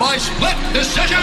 [0.00, 1.14] by split decision.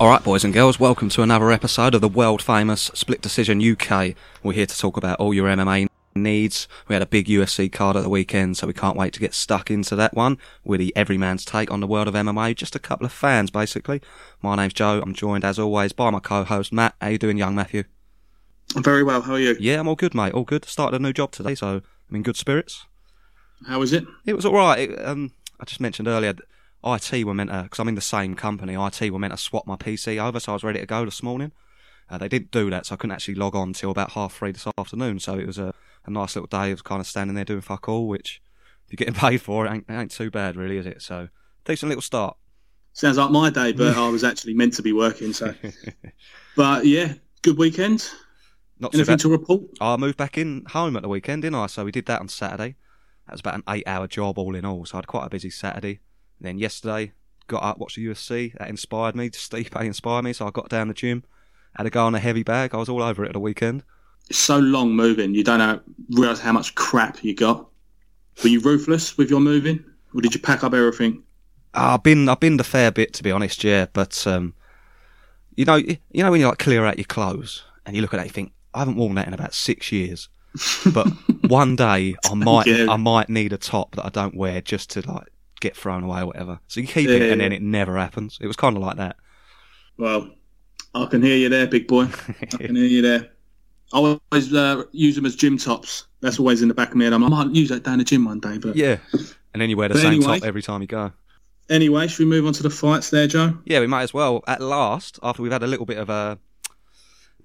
[0.00, 3.60] All right, boys and girls, welcome to another episode of the world famous Split Decision
[3.60, 4.14] UK.
[4.42, 6.66] We're here to talk about all your MMA needs.
[6.88, 9.34] We had a big UFC card at the weekend, so we can't wait to get
[9.34, 12.56] stuck into that one with the everyman's take on the world of MMA.
[12.56, 14.00] Just a couple of fans, basically.
[14.40, 15.02] My name's Joe.
[15.02, 16.94] I'm joined, as always, by my co-host Matt.
[17.02, 17.84] How you doing, young Matthew?
[18.76, 19.22] I'm very well.
[19.22, 19.56] How are you?
[19.58, 20.34] Yeah, I'm all good, mate.
[20.34, 20.66] All good.
[20.66, 21.80] Started a new job today, so
[22.10, 22.84] I'm in good spirits.
[23.66, 24.04] How was it?
[24.26, 24.90] It was all right.
[24.90, 26.34] It, um, I just mentioned earlier.
[26.84, 29.66] IT were meant to, because I'm in the same company, IT were meant to swap
[29.66, 31.52] my PC over, so I was ready to go this morning.
[32.10, 34.52] Uh, they didn't do that, so I couldn't actually log on until about half three
[34.52, 35.18] this afternoon.
[35.20, 35.72] So it was a,
[36.04, 36.70] a nice little day.
[36.70, 38.42] Was kind of standing there doing fuck all, which
[38.84, 41.00] if you're getting paid for, it ain't, it ain't too bad, really, is it?
[41.00, 41.28] So
[41.64, 42.36] decent little start.
[42.92, 45.32] Sounds like my day, but I was actually meant to be working.
[45.32, 45.54] So,
[46.56, 48.08] but yeah, good weekend.
[48.78, 49.20] Not Anything bad.
[49.20, 49.62] to report?
[49.80, 51.66] I moved back in home at the weekend, didn't I?
[51.66, 52.76] So we did that on Saturday.
[53.26, 54.84] That was about an eight-hour job all in all.
[54.84, 56.00] So I had quite a busy Saturday.
[56.38, 57.12] And then yesterday,
[57.46, 58.52] got up, watched the UFC.
[58.58, 59.30] That inspired me.
[59.30, 61.24] Stipe inspired me, so I got down the gym.
[61.76, 62.74] Had a go on a heavy bag.
[62.74, 63.82] I was all over it at the weekend.
[64.28, 65.34] It's so long moving.
[65.34, 65.80] You don't know,
[66.10, 67.66] realize how much crap you got.
[68.42, 69.82] Were you ruthless with your moving,
[70.14, 71.22] or did you pack up everything?
[71.72, 73.86] I've been I've been the fair bit to be honest, yeah.
[73.92, 74.54] But um,
[75.54, 78.20] you know, you know when you like clear out your clothes and you look at
[78.20, 80.28] it, you think I haven't worn that in about six years.
[80.92, 81.06] But
[81.48, 82.68] one day I might.
[82.68, 85.26] I might need a top that I don't wear just to like
[85.60, 86.60] get thrown away or whatever.
[86.68, 87.44] So you keep Yeah, it and yeah.
[87.48, 88.38] then it never happens.
[88.40, 89.16] It was kind of like that.
[89.98, 90.30] Well,
[90.94, 92.04] I can hear you there, big boy.
[92.28, 93.30] I can hear you there.
[93.92, 93.98] I
[94.32, 96.06] always uh, use them as gym tops.
[96.20, 97.12] That's always in the back of my head.
[97.12, 98.58] I'm, I might use that down the gym one day.
[98.58, 98.96] But Yeah.
[99.54, 101.12] And then you wear the But same anyway- top every time you go.
[101.70, 103.56] anyway, should we move on to the fights there, Joe?
[103.64, 104.42] Yeah, we might as well.
[104.46, 106.38] At last, after we've had a little bit of a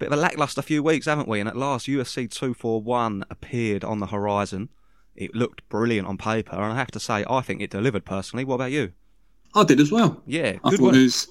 [0.02, 1.40] bit of a lackluster few weeks, haven't we?
[1.40, 4.68] And at last, UFC two four one appeared on the horizon.
[5.14, 8.44] It looked brilliant on paper, and I have to say, I think it delivered personally.
[8.44, 8.92] What about you?
[9.54, 10.22] I did as well.
[10.26, 10.94] Yeah, I good thought work.
[10.94, 11.28] it was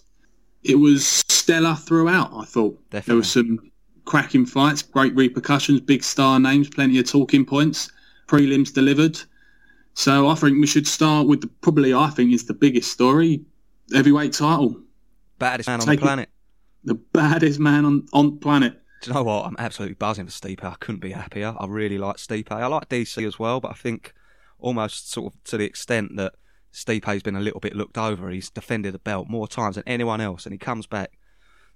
[0.64, 2.32] it was stellar throughout.
[2.34, 3.18] I thought there Definitely.
[3.18, 3.72] was some
[4.06, 7.92] cracking fights, great repercussions, big star names, plenty of talking points.
[8.28, 9.20] Prelims delivered.
[9.94, 13.42] So I think we should start with the, probably I think is the biggest story,
[13.94, 14.82] heavyweight title,
[15.38, 16.30] Baddest man on Take the it.
[16.84, 18.82] The baddest man on on planet.
[19.02, 19.46] Do you know what?
[19.46, 20.64] I'm absolutely buzzing for Stipe.
[20.64, 21.56] I couldn't be happier.
[21.58, 22.52] I really like Stipe.
[22.52, 24.14] I like DC as well, but I think
[24.60, 26.34] almost sort of to the extent that
[26.72, 28.30] Stipe's been a little bit looked over.
[28.30, 31.12] He's defended the belt more times than anyone else, and he comes back,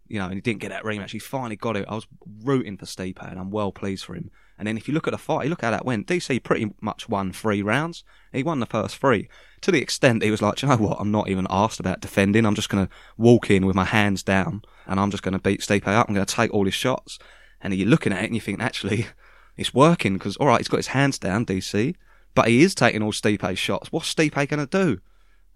[0.08, 1.12] you know, and he didn't get that rematch.
[1.12, 1.86] He's finally got it.
[1.88, 2.08] I was
[2.44, 4.30] rooting for Stipe, and I'm well pleased for him.
[4.58, 6.08] And then if you look at the fight, look how that went.
[6.08, 8.04] DC pretty much won three rounds.
[8.32, 9.28] He won the first three
[9.66, 10.98] to the extent he was like, you know what?
[11.00, 12.46] I'm not even asked about defending.
[12.46, 15.40] I'm just going to walk in with my hands down, and I'm just going to
[15.40, 16.08] beat Stipe up.
[16.08, 17.18] I'm going to take all his shots."
[17.62, 19.08] And you're looking at it and you think, actually,
[19.58, 21.96] it's working because all right, he's got his hands down, DC,
[22.36, 23.92] but he is taking all Stipe's shots.
[23.92, 25.02] What's Stipe going to do?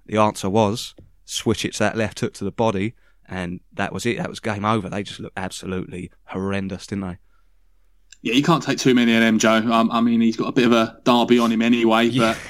[0.08, 0.96] The answer was
[1.26, 2.96] switch it to that left hook to the body,
[3.28, 4.18] and that was it.
[4.18, 4.90] That was game over.
[4.90, 7.18] They just looked absolutely horrendous, didn't they?
[8.22, 9.56] Yeah, you can't take too many of them, Joe.
[9.72, 12.38] Um, I mean, he's got a bit of a derby on him anyway, but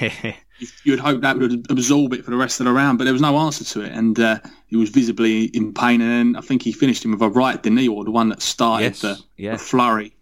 [0.58, 3.12] you- you'd hope that would absorb it for the rest of the round, but there
[3.12, 6.00] was no answer to it, and uh, he was visibly in pain.
[6.00, 8.28] And then I think he finished him with a right, didn't he, or the one
[8.30, 9.52] that started Yes, the, yeah.
[9.52, 10.14] the flurry.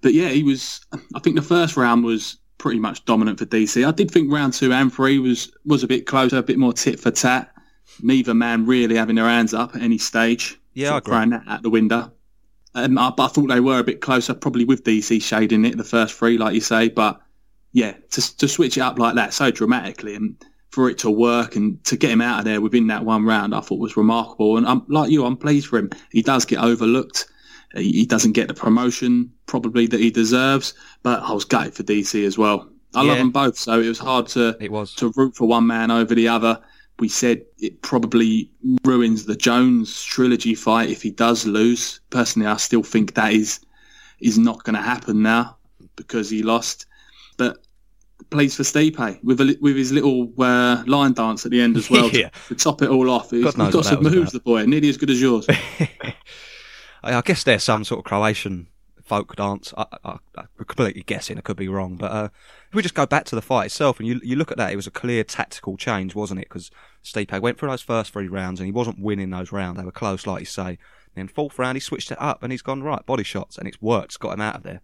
[0.00, 0.80] But yeah, he was.
[1.14, 3.86] I think the first round was pretty much dominant for DC.
[3.86, 6.72] I did think round two and three was was a bit closer, a bit more
[6.72, 7.50] tit for tat.
[8.02, 10.60] Neither man really having their hands up at any stage.
[10.74, 11.10] Yeah, I agree.
[11.12, 12.12] throwing that out the window.
[12.74, 15.76] Um, I, but I thought they were a bit closer, probably with DC shading it
[15.76, 16.88] the first three, like you say.
[16.88, 17.20] But
[17.72, 20.36] yeah, to, to switch it up like that so dramatically and
[20.70, 23.54] for it to work and to get him out of there within that one round,
[23.54, 24.56] I thought was remarkable.
[24.56, 25.90] And I'm like you, I'm pleased for him.
[26.10, 27.26] He does get overlooked.
[27.74, 30.74] He, he doesn't get the promotion probably that he deserves.
[31.02, 32.68] But I was gutted for DC as well.
[32.94, 34.94] I love them both, so it was hard to It was.
[34.94, 36.60] to root for one man over the other.
[37.00, 38.50] We said it probably
[38.84, 42.00] ruins the Jones trilogy fight if he does lose.
[42.10, 43.60] Personally, I still think that is
[44.20, 45.56] is not going to happen now
[45.96, 46.86] because he lost.
[47.36, 47.58] But
[48.30, 51.88] plays for Stipe with a, with his little uh, line dance at the end as
[51.90, 52.30] well Yeah.
[52.48, 53.30] to, to top it all off.
[53.30, 54.32] He's, he's got some moves, about.
[54.32, 55.46] the boy, nearly as good as yours.
[55.48, 56.14] I
[57.04, 58.66] I guess there's some sort of Croatian
[59.08, 59.72] folk dance.
[59.76, 61.38] I, I, I'm completely guessing.
[61.38, 62.28] I could be wrong, but uh,
[62.68, 64.72] if we just go back to the fight itself and you you look at that,
[64.72, 66.48] it was a clear tactical change, wasn't it?
[66.48, 66.70] Because
[67.02, 69.78] Stipe went through those first three rounds and he wasn't winning those rounds.
[69.78, 70.78] They were close, like you say.
[71.14, 73.82] Then fourth round, he switched it up and he's gone right body shots and it's
[73.82, 74.06] worked.
[74.06, 74.82] It's got him out of there.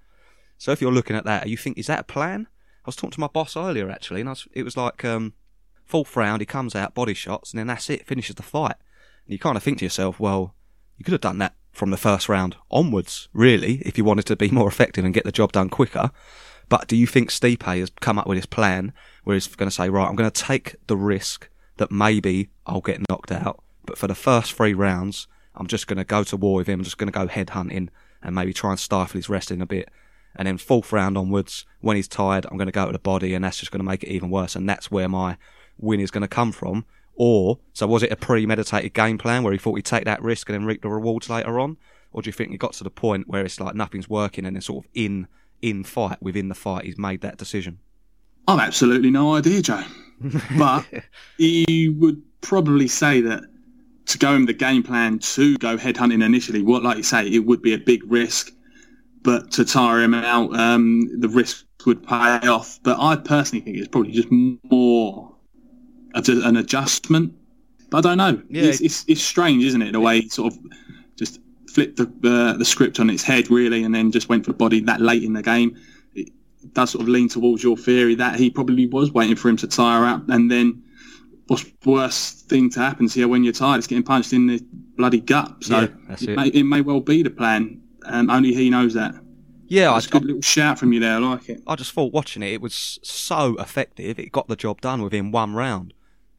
[0.58, 2.48] So if you're looking at that, you think is that a plan?
[2.84, 5.34] I was talking to my boss earlier actually, and was, it was like um,
[5.84, 8.76] fourth round, he comes out body shots and then that's it, finishes the fight.
[9.26, 10.54] And you kind of think to yourself, well,
[10.96, 14.36] you could have done that from the first round onwards, really, if you wanted to
[14.36, 16.10] be more effective and get the job done quicker.
[16.68, 18.92] But do you think Stipe has come up with his plan
[19.24, 22.80] where he's going to say, right, I'm going to take the risk that maybe I'll
[22.80, 25.26] get knocked out, but for the first three rounds,
[25.56, 26.80] I'm just going to go to war with him.
[26.80, 27.90] I'm just going to go head hunting
[28.22, 29.88] and maybe try and stifle his wrestling a bit.
[30.36, 33.34] And then fourth round onwards, when he's tired, I'm going to go to the body,
[33.34, 34.56] and that's just going to make it even worse.
[34.56, 35.36] And that's where my
[35.78, 36.86] win is going to come from.
[37.16, 40.48] Or, so was it a premeditated game plan where he thought he'd take that risk
[40.48, 41.76] and then reap the rewards later on?
[42.12, 44.56] Or do you think he got to the point where it's like nothing's working and
[44.56, 45.26] then sort of in
[45.62, 47.78] in fight within the fight he's made that decision?
[48.46, 49.84] I've absolutely no idea, Joe.
[50.56, 50.86] But
[51.38, 53.42] you would probably say that
[54.06, 57.40] to go in the game plan to go headhunting initially, what like you say, it
[57.40, 58.52] would be a big risk,
[59.22, 62.78] but to tire him out, um, the risk would pay off.
[62.82, 65.33] But I personally think it's probably just more
[66.14, 67.34] an adjustment.
[67.90, 68.42] But I don't know.
[68.48, 68.64] Yeah.
[68.64, 69.92] It's, it's, it's strange, isn't it?
[69.92, 70.58] The way he sort of
[71.16, 71.40] just
[71.70, 74.58] flipped the uh, the script on its head, really, and then just went for the
[74.58, 75.76] body that late in the game.
[76.14, 76.30] It
[76.72, 79.68] does sort of lean towards your theory that he probably was waiting for him to
[79.68, 80.82] tire out, and then
[81.48, 83.78] what's the worst thing to happen to you when you're tired?
[83.78, 84.64] It's getting punched in the
[84.96, 85.62] bloody gut.
[85.62, 86.36] So Yeah, it, it.
[86.36, 87.80] May, it may well be the plan.
[88.06, 89.14] Um, only he knows that.
[89.66, 91.14] Yeah, I, That's a good little shout from you there.
[91.14, 91.62] I like it.
[91.66, 94.18] I just thought watching it, it was so effective.
[94.18, 95.93] It got the job done within one round.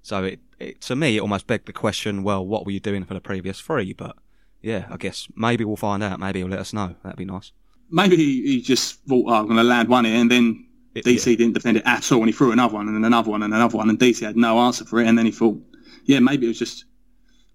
[0.05, 3.05] So it, it to me, it almost begged the question: Well, what were you doing
[3.05, 3.91] for the previous three?
[3.91, 4.15] But
[4.61, 6.19] yeah, I guess maybe we'll find out.
[6.19, 6.93] Maybe he'll let us know.
[7.01, 7.51] That'd be nice.
[7.89, 11.35] Maybe he, just thought, oh, I'm going to land one here, and then It- DC
[11.37, 13.51] didn't defend it at all, and he threw another one, and then another one, and
[13.51, 15.59] another one, and DC had no answer for it, and then he thought,
[16.03, 16.85] yeah, maybe it was just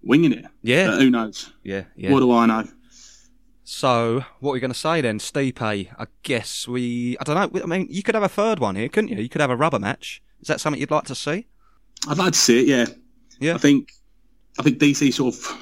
[0.03, 0.45] winging it.
[0.61, 1.51] Yeah, But who knows?
[1.63, 2.11] yeah, yeah.
[2.11, 2.67] What do I know?
[3.63, 5.61] So what are we going to say then, Stipe?
[5.61, 7.17] I guess we.
[7.21, 7.61] I don't know.
[7.61, 9.17] I mean, you could have a third one here, couldn't you?
[9.17, 10.21] You could have a rubber match.
[10.41, 11.47] Is that something you'd like to see?
[12.07, 12.67] I'd like to see it.
[12.67, 12.85] Yeah,
[13.39, 13.55] Yeah.
[13.55, 13.91] I think
[14.59, 15.57] I think DC sort of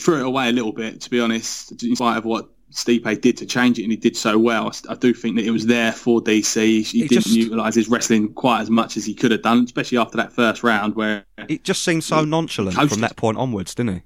[0.00, 3.36] threw it away a little bit, to be honest, in spite of what Stipe did
[3.38, 4.72] to change it, and he did so well.
[4.88, 6.56] I do think that it was there for DC.
[6.56, 9.62] He, He didn't just- utilise his wrestling quite as much as he could have done,
[9.64, 12.90] especially after that first round where, It just seemed so nonchalant Coasted.
[12.90, 14.02] from that point onwards, didn't he?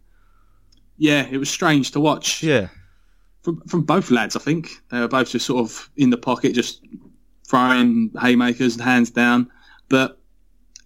[0.98, 2.42] yeah, it was strange to watch.
[2.42, 2.68] Yeah.
[3.42, 4.68] From, from both lads, I think.
[4.90, 6.84] They were both just sort of in the pocket, just
[7.46, 9.48] throwing haymakers and hands down.
[9.88, 10.20] But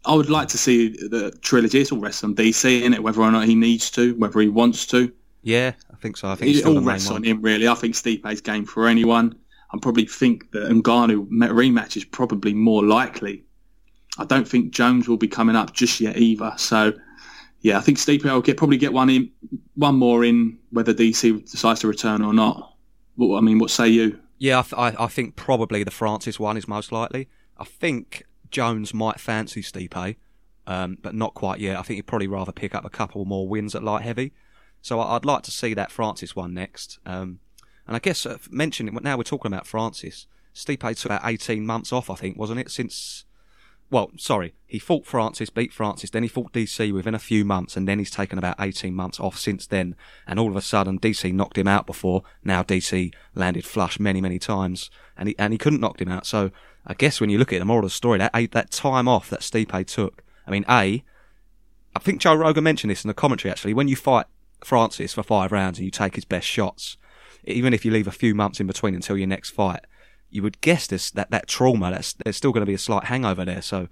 [0.05, 1.81] I would like to see the trilogy.
[1.81, 4.49] It's all rests on DC, in it, whether or not he needs to, whether he
[4.49, 5.13] wants to.
[5.43, 6.29] Yeah, I think so.
[6.29, 7.69] I think It all rests on him, really.
[7.69, 9.37] I think Stipe's game for anyone.
[9.73, 13.45] I probably think that Ngannou rematch is probably more likely.
[14.19, 16.53] I don't think Jones will be coming up just yet either.
[16.59, 16.93] So,
[17.61, 19.31] yeah, I think Stipe will get probably get one in,
[19.75, 22.75] one more in, whether DC decides to return or not.
[23.17, 24.19] Well, I mean, what say you?
[24.39, 27.29] Yeah, I, th- I, I think probably the Francis one is most likely.
[27.57, 30.17] I think Jones might fancy Stipe,
[30.67, 31.77] um, but not quite yet.
[31.77, 34.33] I think he'd probably rather pick up a couple more wins at light heavy.
[34.81, 36.99] So I'd like to see that Francis one next.
[37.05, 37.41] Um,
[37.87, 40.27] and I guess uh, mentioning now we're talking about Francis.
[40.55, 42.71] Stipe took about eighteen months off, I think, wasn't it?
[42.71, 43.25] Since
[43.93, 47.77] well, sorry, he fought Francis, beat Francis, then he fought DC within a few months,
[47.77, 49.95] and then he's taken about 18 months off since then.
[50.27, 52.23] And all of a sudden, DC knocked him out before.
[52.43, 56.25] Now DC landed flush many, many times, and he and he couldn't knock him out.
[56.25, 56.51] So
[56.87, 59.29] I guess when you look at the moral of the story, that that time off
[59.29, 61.05] that Stipe took, I mean, a,
[61.95, 63.75] I think Joe Rogan mentioned this in the commentary actually.
[63.75, 64.25] When you fight
[64.65, 66.97] Francis for five rounds and you take his best shots,
[67.45, 69.81] even if you leave a few months in between until your next fight,
[70.33, 73.05] you would guess this that that trauma that's there's still going to be a slight
[73.05, 73.63] hangover there.
[73.63, 73.89] So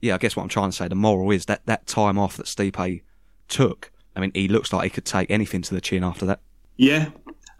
[0.00, 2.36] yeah, I guess what I'm trying to say, the moral is that that time off
[2.36, 3.02] that Stipe
[3.48, 3.90] took.
[4.14, 6.40] I mean, he looks like he could take anything to the chin after that.
[6.76, 7.10] Yeah,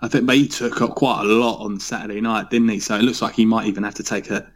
[0.01, 2.81] I think but he took up quite a lot on Saturday night, didn't he?
[2.81, 4.49] So it looks like he might even have to take a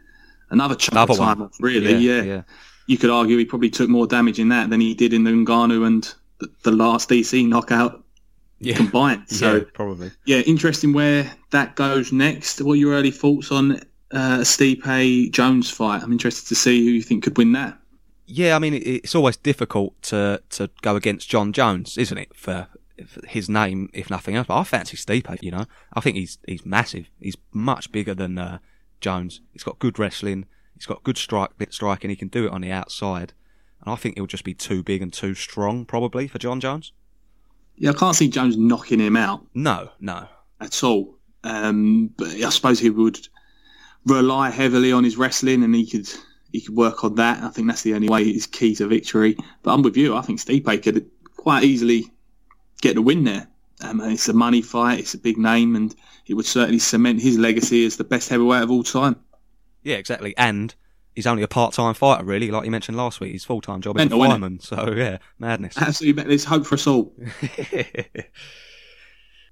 [0.49, 1.47] another chunk Another of time one.
[1.47, 1.57] off.
[1.59, 2.21] Really, yeah.
[2.21, 2.41] yeah.
[2.87, 5.31] You could argue he probably took more damage in that than he did in the
[5.31, 8.02] Ngannou and the, the last DC knockout
[8.63, 8.77] Yeah.
[8.77, 9.23] combined.
[9.27, 10.11] So yeah, probably.
[10.25, 12.61] yeah, interesting where that goes next.
[12.61, 16.03] What are your early thoughts on uh, Stipe Jones fight?
[16.03, 17.77] I'm interested to see who you think could win that.
[18.25, 22.35] Yeah, I mean, it's always difficult to to go against Jon Jones, isn't it?
[22.35, 22.67] For,
[23.27, 24.47] his name, if nothing else.
[24.47, 25.41] But I fancy Stipe.
[25.41, 27.09] You know, I think he's he's massive.
[27.19, 28.59] He's much bigger than uh,
[29.01, 29.41] Jones.
[29.51, 30.45] He's got good wrestling.
[30.75, 32.09] He's got good strike striking.
[32.09, 33.33] He can do it on the outside.
[33.81, 36.93] And I think he'll just be too big and too strong, probably, for Jon Jones.
[37.75, 40.27] Yeah, I can't see Jones knocking him out No, no.
[40.61, 41.17] at all.
[41.43, 43.27] Um, but I suppose he would
[44.05, 46.07] rely heavily on his wrestling, and he could
[46.51, 47.43] he could work on that.
[47.43, 49.35] I think that's the only way is key to victory.
[49.63, 50.15] But I'm with you.
[50.15, 52.05] I think Stipe could quite easily
[52.81, 53.47] get the win there.
[53.81, 54.99] Um, it's a money fight.
[54.99, 55.93] It's a big name, and
[56.27, 59.17] it would certainly cement his legacy as the best heavyweight of all time.
[59.83, 60.33] Yeah, exactly.
[60.37, 60.73] And
[61.15, 62.51] he's only a part-time fighter, really.
[62.51, 64.59] Like you mentioned last week, his full-time job is a Mental, fireman.
[64.59, 65.77] So yeah, madness.
[65.77, 67.13] Absolutely, there's hope for us all.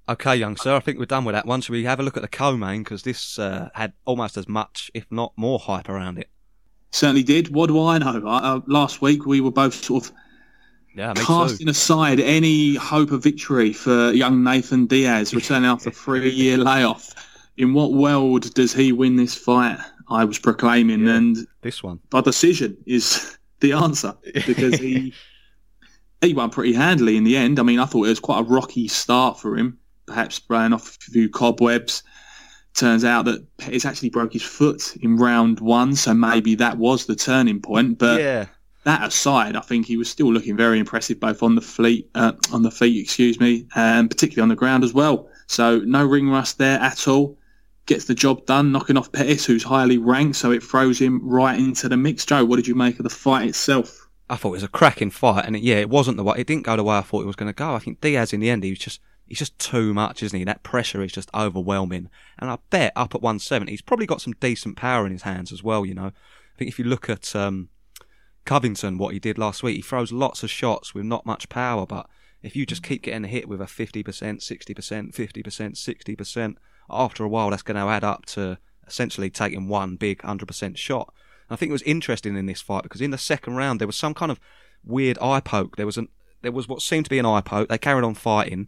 [0.08, 1.60] Okay, young sir, I think we're done with that one.
[1.60, 4.90] Should we have a look at the co-main because this uh, had almost as much,
[4.94, 6.28] if not more, hype around it.
[6.90, 7.54] Certainly did.
[7.54, 8.20] What do I know?
[8.26, 10.12] Uh, last week we were both sort of
[10.94, 16.58] Yeah, casting aside any hope of victory for young Nathan Diaz returning after a three-year
[16.58, 17.14] layoff.
[17.56, 19.78] In what world does he win this fight?
[20.12, 21.16] I was proclaiming, Yeah.
[21.16, 22.00] and This one.
[22.10, 24.14] by decision is the answer
[24.46, 25.12] because he
[26.20, 27.58] he won pretty handily in the end.
[27.58, 30.96] I mean, I thought it was quite a rocky start for him, perhaps spraying off
[30.96, 32.02] a few cobwebs.
[32.74, 37.04] Turns out that Pettis actually broke his foot in round one, so maybe that was
[37.06, 37.98] the turning point.
[37.98, 38.46] But yeah,
[38.84, 42.32] that aside, I think he was still looking very impressive, both on the fleet, uh,
[42.50, 45.28] on the feet, excuse me, and particularly on the ground as well.
[45.48, 47.36] So no ring rust there at all.
[47.86, 51.58] Gets the job done, knocking off Pettis, who's highly ranked, so it throws him right
[51.58, 52.24] into the mix.
[52.24, 54.08] Joe, what did you make of the fight itself?
[54.30, 56.36] I thought it was a cracking fight, and it, yeah, it wasn't the way.
[56.38, 57.74] It didn't go the way I thought it was going to go.
[57.74, 60.44] I think Diaz in the end, he was just he's just too much, isn't he?
[60.44, 62.08] That pressure is just overwhelming.
[62.38, 65.52] And I bet up at 170, he's probably got some decent power in his hands
[65.52, 65.86] as well.
[65.86, 67.70] You know, I think if you look at um,
[68.44, 71.86] Covington, what he did last week, he throws lots of shots with not much power,
[71.86, 72.08] but
[72.42, 76.54] if you just keep getting hit with a 50%, 60%, 50%, 60%,
[76.92, 81.12] after a while that's going to add up to essentially taking one big 100% shot.
[81.48, 83.86] And I think it was interesting in this fight because in the second round there
[83.86, 84.40] was some kind of
[84.84, 85.76] weird eye poke.
[85.76, 86.08] There was an
[86.42, 87.68] there was what seemed to be an eye poke.
[87.68, 88.66] They carried on fighting,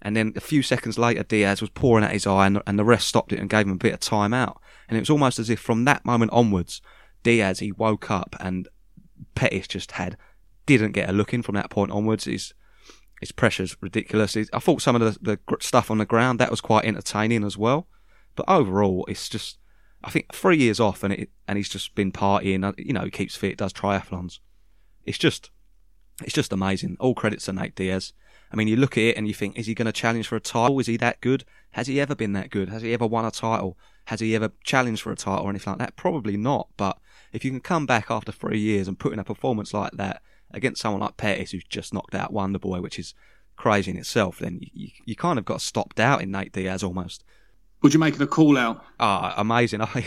[0.00, 2.84] and then a few seconds later Diaz was pouring at his eye, and, and the
[2.84, 4.60] ref stopped it and gave him a bit of time out.
[4.88, 6.80] And it was almost as if from that moment onwards,
[7.24, 8.68] Diaz he woke up and
[9.34, 10.16] Pettis just had
[10.66, 12.24] didn't get a look in from that point onwards.
[12.24, 12.54] His
[13.20, 14.34] his pressure's ridiculous.
[14.34, 17.44] His- I thought some of the, the stuff on the ground that was quite entertaining
[17.44, 17.88] as well.
[18.34, 19.58] But overall, it's just
[20.04, 22.64] I think three years off and it and he's just been partying.
[22.64, 24.38] uh, You know, he keeps fit, does triathlons.
[25.04, 25.50] It's just
[26.22, 26.96] it's just amazing.
[27.00, 28.12] All credits to Nate Diaz.
[28.52, 30.36] I mean, you look at it and you think, is he going to challenge for
[30.36, 30.78] a title?
[30.78, 31.44] Is he that good?
[31.72, 32.68] Has he ever been that good?
[32.68, 33.76] Has he ever won a title?
[34.06, 35.96] Has he ever challenged for a title or anything like that?
[35.96, 36.68] Probably not.
[36.76, 36.96] But
[37.32, 40.22] if you can come back after three years and put in a performance like that
[40.56, 43.14] against someone like Pettis, who's just knocked out Wonderboy, which is
[43.56, 47.22] crazy in itself, then you, you, kind of got stopped out in Nate Diaz almost.
[47.82, 48.82] Would you make the call out?
[48.98, 49.80] Ah, amazing!
[49.82, 50.04] I,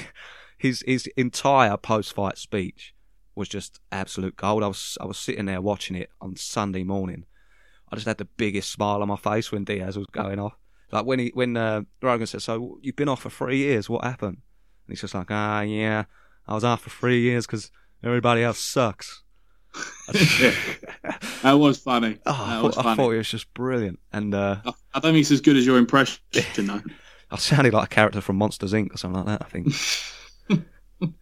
[0.58, 2.94] his his entire post fight speech
[3.36, 4.64] was just absolute gold.
[4.64, 7.26] I was I was sitting there watching it on Sunday morning.
[7.92, 10.54] I just had the biggest smile on my face when Diaz was going off.
[10.92, 13.90] Like when he when uh, Rogan said, "So you've been off for three years?
[13.90, 16.06] What happened?" And he's just like, "Ah, yeah,
[16.48, 17.72] I was off for three years because
[18.04, 19.24] everybody else sucks."
[21.42, 22.18] That was funny.
[22.26, 25.00] Oh, that I, was thought, I thought it was just brilliant, and uh, I, I
[25.00, 26.20] don't think it's as good as your impression,
[26.58, 26.82] though.
[27.32, 28.94] I sounded like a character from Monsters Inc.
[28.94, 29.46] or something like that.
[29.46, 31.14] I think.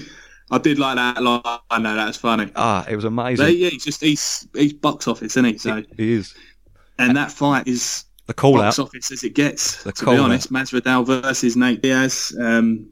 [0.50, 1.42] I did like that line.
[1.70, 2.50] I know that's funny.
[2.56, 3.46] ah, it was amazing.
[3.46, 5.58] But yeah, he's just he's he's box office, isn't he?
[5.58, 6.34] So, he is
[7.00, 8.84] and that fight is the call box out.
[8.84, 9.82] office as it gets.
[9.82, 12.36] The to be honest, Masvidal versus Nate Diaz.
[12.38, 12.88] Um,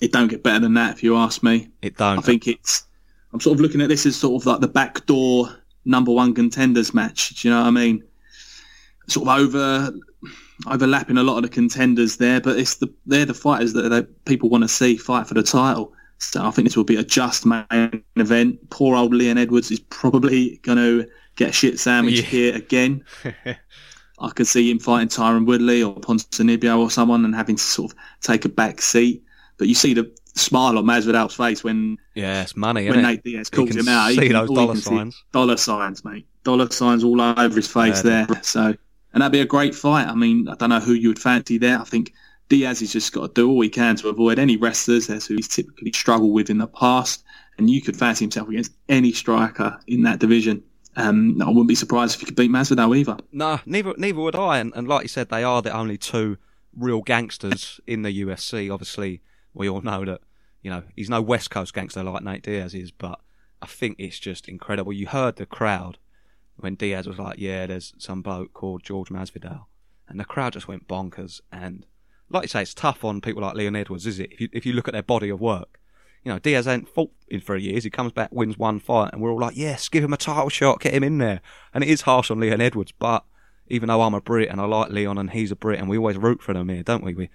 [0.00, 1.68] it don't get better than that, if you ask me.
[1.82, 2.18] It don't.
[2.18, 2.86] I think it's.
[3.32, 5.48] I'm sort of looking at this as sort of like the backdoor
[5.84, 7.30] number one contenders match.
[7.40, 8.02] Do you know what I mean?
[9.08, 9.92] Sort of over
[10.66, 14.24] overlapping a lot of the contenders there, but it's the they're the fighters that, that
[14.24, 15.92] people want to see fight for the title.
[16.18, 18.70] So I think this will be a just main event.
[18.70, 22.22] Poor old Leon Edwards is probably going to get a shit sandwich Yeah.
[22.26, 23.04] here again.
[24.18, 27.92] I could see him fighting Tyron Woodley or Ponzinibbio or someone and having to sort
[27.92, 29.24] of take a back seat.
[29.56, 32.88] But you see the smile on Masvidal's face when yeah, it's money.
[32.88, 34.10] when Nate Diaz calls him out.
[34.10, 35.24] see can- those dollar signs.
[35.32, 36.26] dollar signs, mate.
[36.44, 38.26] Dollar signs all over his face Yeah.
[38.26, 38.40] there.
[38.42, 38.74] So,
[39.12, 40.06] and that'd be a great fight.
[40.06, 41.78] I mean, I don't know who you would fancy there.
[41.80, 42.12] I think
[42.48, 45.34] Diaz has just got to do all he can to avoid any wrestlers as who
[45.36, 47.22] he's typically struggled with in the past.
[47.58, 50.62] And you could fancy himself against any striker in that division.
[50.96, 53.18] Um, I wouldn't be surprised if he could beat Masvidal either.
[53.32, 54.58] No, neither neither would I.
[54.58, 56.38] And, and like you said, they are the only two
[56.74, 58.72] real gangsters in the UFC.
[58.72, 59.20] Obviously,
[59.54, 60.20] we all know that
[60.62, 63.20] you know he's no West Coast gangster like Nate Diaz is, but
[63.62, 64.92] I think it's just incredible.
[64.92, 65.98] You heard the crowd
[66.56, 69.64] when Diaz was like, "Yeah, there's some bloke called George Masvidal,"
[70.08, 71.40] and the crowd just went bonkers.
[71.50, 71.86] And
[72.28, 74.32] like you say, it's tough on people like Leon Edwards, is it?
[74.32, 75.76] If you if you look at their body of work.
[76.22, 77.84] You know, Diaz ain't fought in three years.
[77.84, 80.50] He comes back, wins one fight, and we're all like, yes, give him a title
[80.50, 81.40] shot, get him in there.
[81.72, 83.24] And it is harsh on Leon Edwards, but
[83.70, 85.96] even though I'm a Brit and I like Leon and he's a Brit and we
[85.96, 87.14] always root for them here, don't we?
[87.14, 87.30] We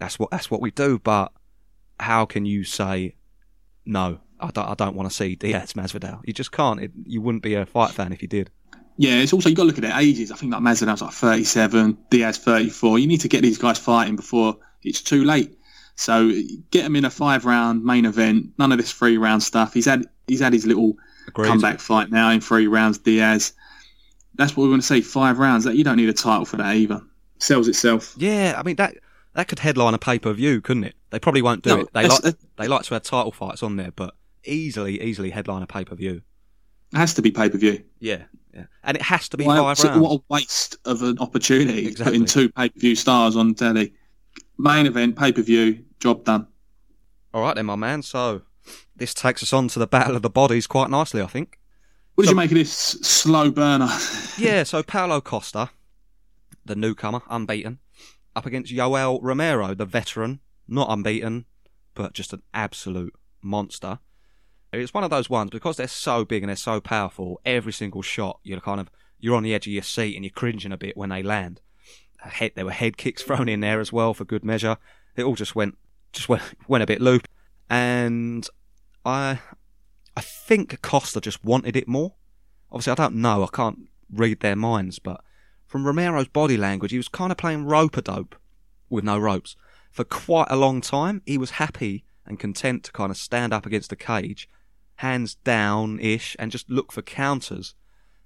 [0.00, 0.98] that's what that's what we do.
[0.98, 1.30] But
[1.98, 3.14] how can you say
[3.84, 4.18] no?
[4.38, 6.20] I don't, I don't want to see Diaz Masvidal.
[6.24, 6.80] You just can't.
[6.80, 8.50] It, you wouldn't be a fight fan if you did.
[8.98, 10.30] Yeah, it's also you got to look at their ages.
[10.32, 12.98] I think like Masvidal's like 37, Diaz 34.
[12.98, 15.58] You need to get these guys fighting before it's too late.
[15.96, 16.30] So
[16.70, 18.52] get him in a five round main event.
[18.58, 19.72] None of this three round stuff.
[19.74, 20.94] He's had he's had his little
[21.28, 21.48] Agreed.
[21.48, 22.98] comeback fight now in three rounds.
[22.98, 23.52] Diaz.
[24.34, 25.00] That's what we want to say.
[25.00, 25.64] Five rounds.
[25.64, 27.00] That you don't need a title for that either.
[27.38, 28.14] sells itself.
[28.18, 28.96] Yeah, I mean that
[29.36, 30.94] that could headline a pay per view, couldn't it?
[31.10, 31.92] They probably won't do No, it.
[31.92, 32.22] They like
[32.56, 34.14] they like to have title fights on there, but
[34.44, 36.22] easily, easily headline a pay per view.
[36.92, 37.82] It has to be pay per view.
[38.00, 38.24] Yeah,
[38.54, 40.00] yeah, and it has to be Well, five so rounds.
[40.02, 42.18] what a waste of an opportunity Exactly.
[42.18, 43.92] putting two pay per view stars on telly.
[44.58, 46.46] Main event, pay per view, job done.
[47.32, 48.02] All right then, my man.
[48.02, 48.42] So
[48.96, 51.58] this takes us on to the battle of the bodies quite nicely, I think.
[52.14, 53.88] What did So- you make of this slow burner?
[54.38, 55.70] Yeah, so Paulo Costa,
[56.64, 57.78] the newcomer, unbeaten,
[58.36, 61.46] up against Yoel Romero, the veteran, not unbeaten,
[61.94, 63.98] but just an absolute monster.
[64.72, 67.40] It's one of those ones because they're so big and they're so powerful.
[67.46, 70.30] Every single shot, you're kind of you're on the edge of your seat and you're
[70.30, 71.62] cringing a bit when they land.
[72.18, 74.76] Head, there were head kicks thrown in there as well for good measure.
[75.16, 75.78] It all just went
[76.12, 77.26] just went went a bit loop,
[77.70, 78.46] and
[79.04, 79.40] I
[80.14, 82.16] I think Costa just wanted it more.
[82.70, 83.44] Obviously, I don't know.
[83.44, 85.22] I can't read their minds, but
[85.76, 88.34] from Romero's body language, he was kind of playing rope a dope
[88.88, 89.56] with no ropes
[89.90, 91.20] for quite a long time.
[91.26, 94.48] He was happy and content to kind of stand up against the cage,
[94.94, 97.74] hands down ish, and just look for counters.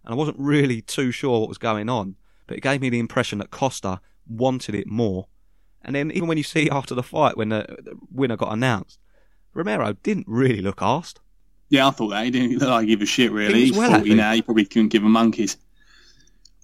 [0.04, 2.14] And I wasn't really too sure what was going on,
[2.46, 5.26] but it gave me the impression that Costa wanted it more.
[5.82, 9.00] And then even when you see after the fight, when the, the winner got announced,
[9.54, 11.16] Romero didn't really look arsed.
[11.68, 12.26] Yeah, I thought that.
[12.26, 13.54] He didn't look like he give a shit, really.
[13.54, 14.14] He He's well 40 happy.
[14.14, 14.32] now.
[14.34, 15.56] He probably couldn't give a monkeys.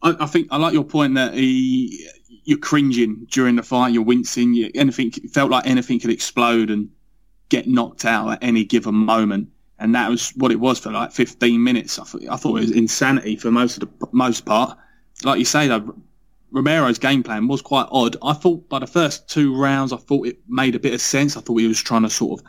[0.03, 2.09] I, I think I like your point that he,
[2.45, 6.91] you're cringing during the fight, you're wincing, you, anything felt like anything could explode and
[7.49, 9.49] get knocked out at any given moment.
[9.79, 11.99] And that was what it was for like 15 minutes.
[11.99, 14.77] I thought, I thought it was insanity for most of the most part.
[15.25, 15.95] Like you say, though,
[16.51, 18.17] Romero's game plan was quite odd.
[18.23, 21.37] I thought by the first two rounds, I thought it made a bit of sense.
[21.37, 22.47] I thought he was trying to sort of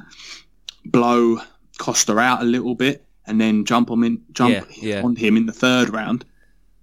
[0.85, 1.39] blow
[1.79, 5.01] Costa out a little bit and then jump on him, jump Yeah, yeah.
[5.03, 6.23] on him in the third round,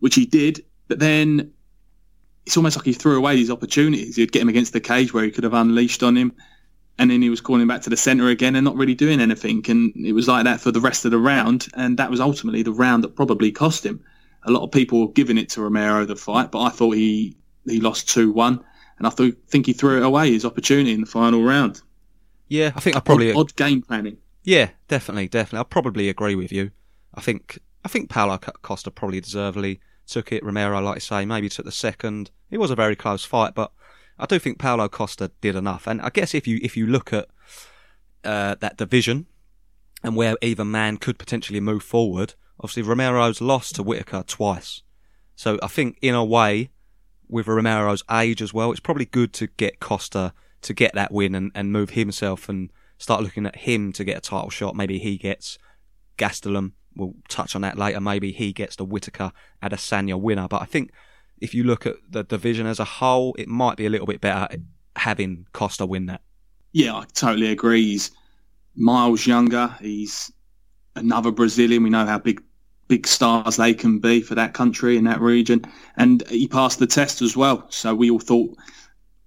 [0.05, 0.63] which he did.
[0.87, 1.51] But then
[2.45, 4.17] it's almost like he threw away these opportunities.
[4.17, 6.35] He'd get him against the cage where he could have unleashed on him,
[6.99, 9.65] and then he was calling back to the centre again and not really doing anything.
[9.67, 12.63] And it was like that for the rest of the round, and that was ultimately
[12.63, 14.05] the round that probably cost him.
[14.43, 17.39] A lot of people were giving it to Romero the fight, but I thought he
[17.67, 18.63] he lost two one,
[18.99, 21.81] and I th- think he threw it away his opportunity in the final round.
[22.49, 24.19] Yeah, I think I probably odd, odd game planning.
[24.43, 25.61] Yeah, definitely, definitely.
[25.61, 26.73] I probably agree with you.
[27.15, 30.45] I think I think Paulo Co- Costa probably deservedly took it.
[30.45, 32.31] Romero, like I say, maybe took the second.
[32.51, 33.73] It was a very close fight, but
[34.19, 35.87] I do think Paulo Costa did enough.
[35.87, 37.29] And I guess if you if you look at
[38.23, 39.27] uh, that division
[40.03, 44.83] and where either man could potentially move forward, obviously Romero's lost to Whittaker twice.
[45.37, 46.71] So I think in a way,
[47.29, 51.35] with Romero's age as well, it's probably good to get Costa to get that win
[51.35, 54.77] and, and move himself and start looking at him to get a title shot.
[54.77, 55.59] Maybe he gets
[56.17, 56.73] Gastelum.
[56.97, 58.01] We'll touch on that later.
[58.01, 60.49] Maybe he gets the Whittaker Adesanya winner.
[60.49, 60.93] But I think
[61.41, 64.21] if you look at the division as a whole, it might be a little bit
[64.21, 64.57] better
[64.97, 66.23] having Costa win that.
[66.73, 67.83] Yeah, I totally agree.
[67.83, 68.11] He's
[68.77, 69.75] miles younger.
[69.81, 70.33] He's
[70.97, 71.83] another Brazilian.
[71.83, 72.43] We know how big
[72.87, 75.65] big stars they can be for that country and that region.
[75.97, 77.67] And he passed the test as well.
[77.71, 78.57] So we all thought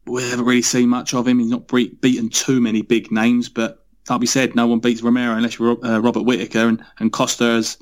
[0.06, 1.40] we haven't really seen much of him.
[1.40, 5.36] He's not beaten too many big names, but like we said, no one beats Romero
[5.36, 7.78] unless you're uh, Robert Whittaker, and, and Costa has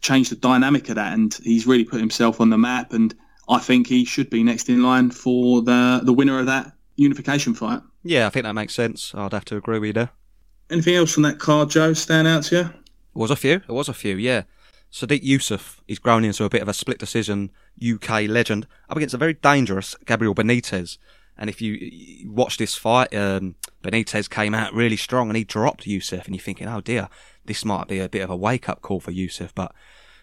[0.00, 2.92] changed the dynamic of that, and he's really put himself on the map.
[2.92, 3.14] And
[3.48, 7.54] I think he should be next in line for the the winner of that unification
[7.54, 7.80] fight.
[8.02, 9.14] Yeah, I think that makes sense.
[9.14, 10.10] I'd have to agree with you there.
[10.70, 12.62] Anything else on that card, Joe, stand out to you?
[12.62, 12.72] There
[13.14, 13.60] was a few.
[13.66, 14.42] There was a few, yeah.
[14.92, 17.50] Sadiq Yusuff, he's grown into a bit of a split decision
[17.82, 20.98] UK legend up against a very dangerous Gabriel Benitez.
[21.36, 25.44] And if you, you watch this fight, um, Benitez came out really strong and he
[25.44, 27.08] dropped Yusuff, and you're thinking, oh dear,
[27.44, 29.74] this might be a bit of a wake up call for Yusuff, but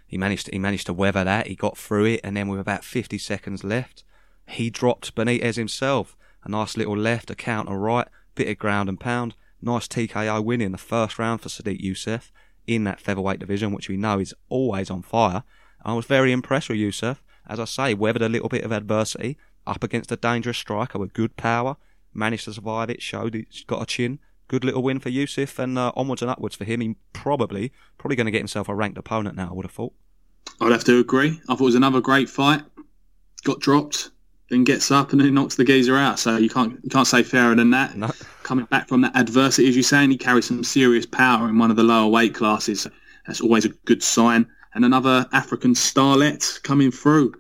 [0.08, 1.48] he managed to, he managed to weather that.
[1.48, 4.04] He got through it, and then with about 50 seconds left,
[4.48, 6.15] he dropped Benitez himself.
[6.43, 9.36] A nice little left, a counter right, bit of ground and pound.
[9.62, 12.32] Nice TKO win in the first round for Sadiq Yusuff
[12.65, 15.43] in that featherweight division, which we know is always on fire.
[15.84, 17.17] I was very impressed with Yusuff.
[17.48, 21.13] As I say, weathered a little bit of adversity up against a dangerous striker with
[21.13, 21.78] good power,
[22.19, 24.19] managed to survive it, showed he's got a chin.
[24.47, 26.82] Good little win for Yusuff, and uh, onwards and upwards for him.
[26.82, 29.49] He probably probably going to get himself a ranked opponent now.
[29.49, 29.93] I would have thought.
[30.62, 31.39] I'd have to agree.
[31.47, 32.62] I thought it was another great fight.
[33.43, 34.10] Got dropped,
[34.49, 36.17] then gets up and then knocks the geezer out.
[36.19, 37.95] So you can't you can't say fairer than that.
[37.95, 38.10] No.
[38.43, 41.58] Coming back from that adversity, as you say, and he carries some serious power in
[41.60, 42.88] one of the lower weight classes.
[43.27, 44.47] That's always a good sign.
[44.73, 47.36] And another African starlet coming through.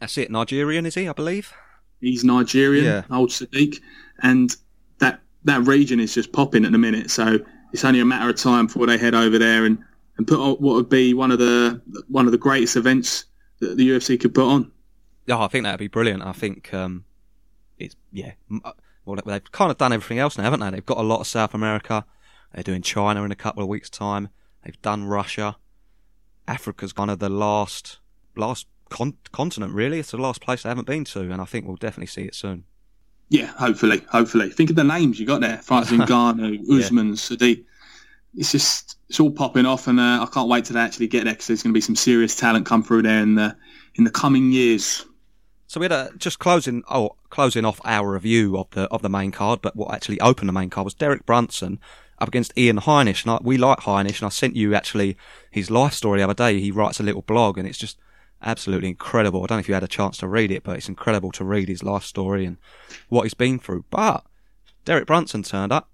[0.00, 0.30] That's it.
[0.30, 1.08] Nigerian is he?
[1.08, 1.52] I believe.
[2.00, 3.02] He's Nigerian, Yeah.
[3.10, 3.78] old Sadiq,
[4.22, 4.54] and
[4.98, 7.10] that that region is just popping at the minute.
[7.10, 7.38] So
[7.72, 9.78] it's only a matter of time before they head over there and,
[10.16, 13.24] and put on what would be one of the one of the greatest events
[13.60, 14.70] that the UFC could put on.
[15.26, 16.22] Yeah, I think that'd be brilliant.
[16.22, 17.04] I think um,
[17.78, 18.32] it's yeah.
[18.64, 18.72] Uh,
[19.04, 20.70] well, they've kind of done everything else now, haven't they?
[20.70, 22.04] They've got a lot of South America.
[22.54, 24.28] They're doing China in a couple of weeks' time.
[24.64, 25.56] They've done Russia.
[26.46, 27.98] Africa's kind of the last
[28.36, 29.98] last con- continent, really.
[29.98, 32.34] It's the last place they haven't been to, and I think we'll definitely see it
[32.34, 32.64] soon.
[33.32, 34.50] Yeah, hopefully, hopefully.
[34.50, 37.14] Think of the names you got there: Francis Ngannou, Usman, yeah.
[37.14, 37.64] Sadiq.
[38.34, 41.32] It's just it's all popping off, and uh, I can't wait to actually get there
[41.32, 43.56] because there's going to be some serious talent come through there in the
[43.94, 45.06] in the coming years.
[45.66, 49.08] So we had a, just closing oh closing off our review of the of the
[49.08, 51.80] main card, but what actually opened the main card was Derek Brunson
[52.18, 53.24] up against Ian Heinisch.
[53.24, 55.16] And I, we like Heinisch, and I sent you actually
[55.50, 56.60] his life story the other day.
[56.60, 57.98] He writes a little blog, and it's just
[58.42, 59.42] absolutely incredible.
[59.42, 61.44] I don't know if you had a chance to read it, but it's incredible to
[61.44, 62.58] read his life story and
[63.08, 63.84] what he's been through.
[63.90, 64.24] But
[64.84, 65.88] Derek Brunson turned up,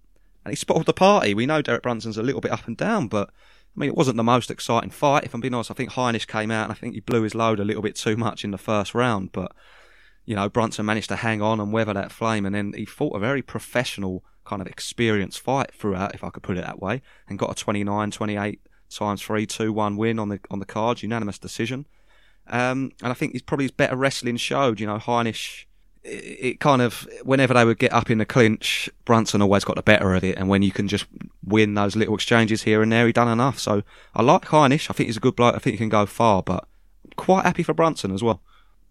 [0.45, 1.35] and he spoiled the party.
[1.35, 3.31] We know Derek Brunson's a little bit up and down, but
[3.77, 5.25] I mean, it wasn't the most exciting fight.
[5.25, 7.35] If I'm being honest, I think Heinisch came out and I think he blew his
[7.35, 9.31] load a little bit too much in the first round.
[9.31, 9.53] But,
[10.25, 12.45] you know, Brunson managed to hang on and weather that flame.
[12.45, 16.43] And then he fought a very professional, kind of experienced fight throughout, if I could
[16.43, 20.29] put it that way, and got a 29 28 times 3 2 1 win on
[20.29, 21.87] the on the cards, unanimous decision.
[22.51, 24.81] Um, and I think he's probably his better wrestling showed.
[24.81, 25.67] You know, Heinisch
[26.09, 29.83] it kind of whenever they would get up in the clinch, Brunson always got the
[29.83, 31.07] better of it, and when you can just
[31.45, 33.59] win those little exchanges here and there, he done enough.
[33.59, 33.83] So
[34.15, 34.91] I like Heinisch.
[34.91, 35.55] I think he's a good bloke.
[35.55, 36.67] I think he can go far, but
[37.17, 38.41] quite happy for Brunson as well.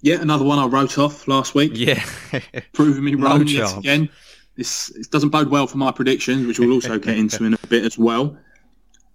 [0.01, 1.71] Yeah, another one I wrote off last week.
[1.75, 2.03] Yeah,
[2.73, 4.09] proving me wrong no yet again.
[4.55, 7.67] This it doesn't bode well for my predictions, which we'll also get into in a
[7.67, 8.37] bit as well.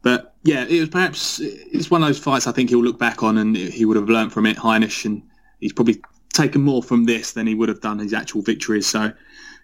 [0.02, 3.22] But yeah, it was perhaps it's one of those fights I think he'll look back
[3.22, 5.22] on and he would have learned from it, Heinisch, and
[5.60, 8.86] he's probably taken more from this than he would have done his actual victories.
[8.86, 9.12] So,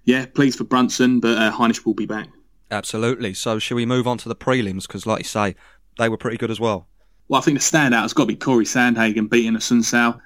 [0.05, 2.29] yeah, pleased for Brunson, but uh, Heinisch will be back.
[2.71, 3.35] Absolutely.
[3.35, 4.83] So, shall we move on to the prelims?
[4.83, 5.57] Because, like you say,
[5.99, 6.87] they were pretty good as well.
[7.29, 10.21] Well, I think the standout has got to be Corey Sandhagen beating Assunção.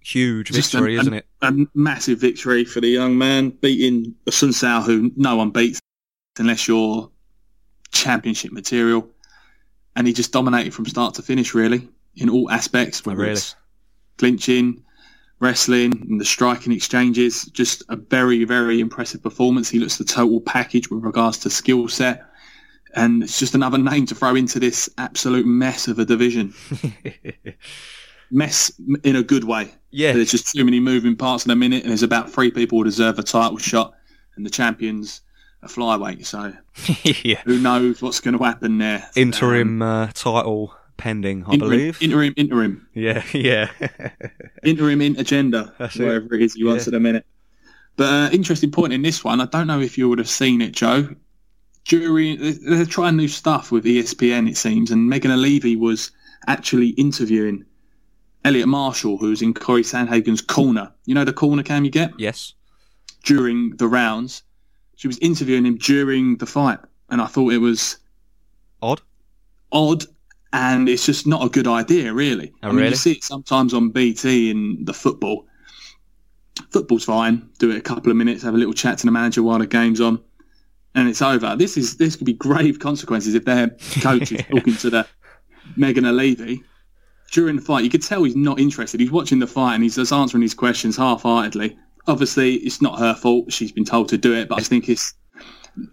[0.00, 1.26] Huge victory, is isn't it?
[1.40, 5.80] A massive victory for the young man, beating Assunção, who no one beats
[6.38, 7.10] unless you're
[7.92, 9.08] championship material.
[9.96, 13.32] And he just dominated from start to finish, really, in all aspects, whether oh, really?
[13.32, 13.54] it's
[14.18, 14.82] clinching,
[15.40, 17.44] wrestling and the striking exchanges.
[17.46, 19.68] Just a very, very impressive performance.
[19.68, 22.24] He looks the total package with regards to skill set.
[22.94, 26.54] And it's just another name to throw into this absolute mess of a division.
[28.30, 29.72] mess in a good way.
[29.90, 30.12] Yeah.
[30.12, 32.84] There's just too many moving parts in a minute, and there's about three people who
[32.84, 33.94] deserve a title shot,
[34.36, 35.20] and the champions
[35.64, 36.26] a flyweight.
[36.26, 36.52] So
[37.24, 37.40] yeah.
[37.44, 39.08] who knows what's going to happen there?
[39.16, 42.02] Interim um, uh, title pending, I interim, believe.
[42.02, 42.88] Interim, interim.
[42.94, 43.70] Yeah, yeah.
[44.62, 46.74] interim in agenda, That's whatever it, it is you yeah.
[46.74, 47.26] answered a minute.
[47.96, 49.40] But uh, interesting point in this one.
[49.40, 51.08] I don't know if you would have seen it, Joe.
[51.84, 56.10] During they're trying new stuff with ESPN, it seems, and Megan Olivi was
[56.46, 57.64] actually interviewing
[58.44, 60.92] Elliot Marshall, who's in Corey Sandhagen's corner.
[61.04, 62.12] You know the corner cam you get?
[62.18, 62.54] Yes.
[63.22, 64.42] During the rounds,
[64.96, 66.78] she was interviewing him during the fight,
[67.10, 67.98] and I thought it was
[68.82, 69.00] odd.
[69.72, 70.04] Odd
[70.54, 72.52] and it's just not a good idea, really.
[72.62, 72.90] Oh, I mean, really?
[72.90, 75.46] you see it sometimes on BT in the football.
[76.70, 77.50] Football's fine.
[77.58, 79.66] Do it a couple of minutes, have a little chat to the manager while the
[79.66, 80.22] game's on,
[80.94, 81.56] and it's over.
[81.56, 85.06] This is this could be grave consequences if their coach is talking to the
[85.76, 86.62] Megan Olivi
[87.32, 87.82] during the fight.
[87.82, 89.00] You could tell he's not interested.
[89.00, 91.76] He's watching the fight and he's just answering his questions half-heartedly.
[92.06, 93.52] Obviously, it's not her fault.
[93.52, 95.14] She's been told to do it, but I think it's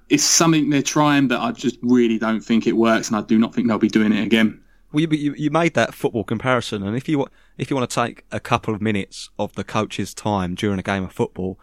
[0.10, 3.38] it's something they're trying, but I just really don't think it works, and I do
[3.38, 4.62] not think they'll be doing it again.
[4.92, 7.26] Well, you, you made that football comparison, and if you
[7.58, 10.84] if you want to take a couple of minutes of the coach's time during a
[10.84, 11.60] game of football,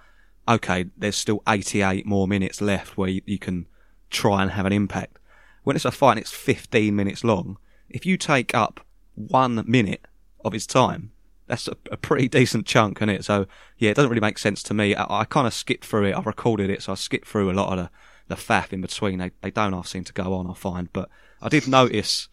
[0.48, 3.66] okay, there's still 88 more minutes left where you, you can
[4.10, 5.18] try and have an impact.
[5.62, 7.58] When it's a fight, it's 15 minutes long.
[7.90, 8.80] If you take up
[9.14, 10.06] one minute
[10.44, 11.12] of his time,
[11.48, 13.24] that's a, a, pretty decent chunk, isn't it?
[13.24, 13.46] So
[13.78, 14.94] yeah, it doesn't really make sense to me.
[14.94, 16.12] I, I kind of skipped through it.
[16.12, 17.90] I recorded it, so I skipped through a lot of the
[18.28, 19.18] the faff in between.
[19.18, 20.48] They they don't half seem to go on.
[20.48, 21.08] I find, but
[21.42, 22.28] I did notice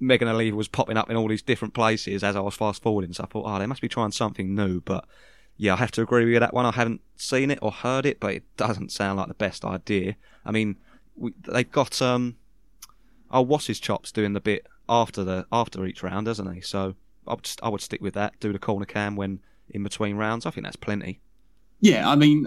[0.00, 3.12] Megan Olivi was popping up in all these different places as I was fast forwarding.
[3.12, 4.80] So I thought, oh, they must be trying something new.
[4.80, 5.04] But
[5.56, 6.66] yeah, I have to agree with you that one.
[6.66, 10.16] I haven't seen it or heard it, but it doesn't sound like the best idea.
[10.44, 10.76] I mean,
[11.16, 12.36] we, they've got um,
[13.30, 16.60] oh, what's his chops doing the bit after the after each round, doesn't he?
[16.60, 16.94] So
[17.26, 18.38] I would I would stick with that.
[18.40, 20.46] Do the corner cam when in between rounds.
[20.46, 21.20] I think that's plenty.
[21.80, 22.46] Yeah, I mean,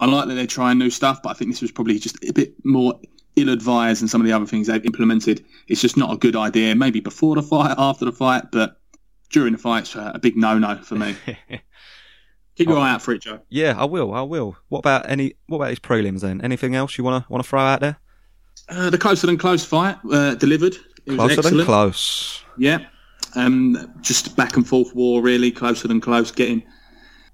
[0.00, 2.32] I like that they're trying new stuff, but I think this was probably just a
[2.32, 2.98] bit more
[3.36, 5.44] ill-advised than some of the other things they've implemented.
[5.68, 6.74] It's just not a good idea.
[6.74, 8.80] Maybe before the fight, after the fight, but
[9.30, 11.16] during the fight, it's a big no-no for me.
[12.56, 13.40] Keep your oh, eye out for it, Joe.
[13.50, 14.14] Yeah, I will.
[14.14, 14.56] I will.
[14.68, 15.34] What about any?
[15.46, 16.40] What about his prelims then?
[16.40, 17.98] Anything else you want to want to throw out there?
[18.66, 20.74] Uh, the closer than close fight uh, delivered.
[21.04, 22.42] It closer than close.
[22.56, 22.86] Yeah,
[23.36, 26.62] um, just back and forth war, really closer than close, getting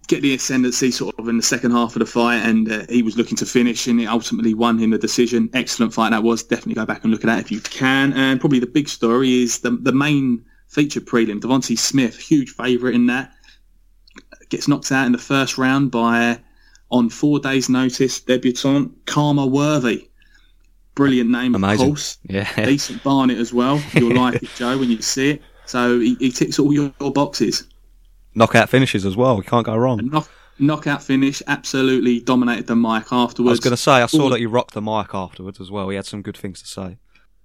[0.09, 3.03] get the ascendancy sort of in the second half of the fight, and uh, he
[3.03, 5.49] was looking to finish, and it ultimately won him the decision.
[5.55, 6.43] Excellent fight that was.
[6.43, 8.13] Definitely go back and look at that if you can.
[8.13, 11.41] And probably the big story is the the main feature prelim.
[11.41, 13.33] Devonte Smith, huge favourite in that,
[14.49, 16.41] gets knocked out in the first round by
[16.91, 20.09] on four days' notice debutant Khama Worthy.
[20.95, 21.87] Brilliant name, Amazing.
[21.87, 22.19] of course.
[22.25, 22.53] Yeah.
[22.55, 23.83] Decent barnet as well.
[23.95, 25.43] You'll like it, Joe, when you see it.
[25.67, 27.67] So he, he ticks all your, your boxes.
[28.35, 29.37] Knockout finishes as well.
[29.37, 30.01] You can't go wrong.
[30.11, 33.51] Knock, knockout finish, absolutely dominated the mic afterwards.
[33.51, 35.71] I was going to say, I saw All- that he rocked the mic afterwards as
[35.71, 35.89] well.
[35.89, 36.99] He had some good things to say.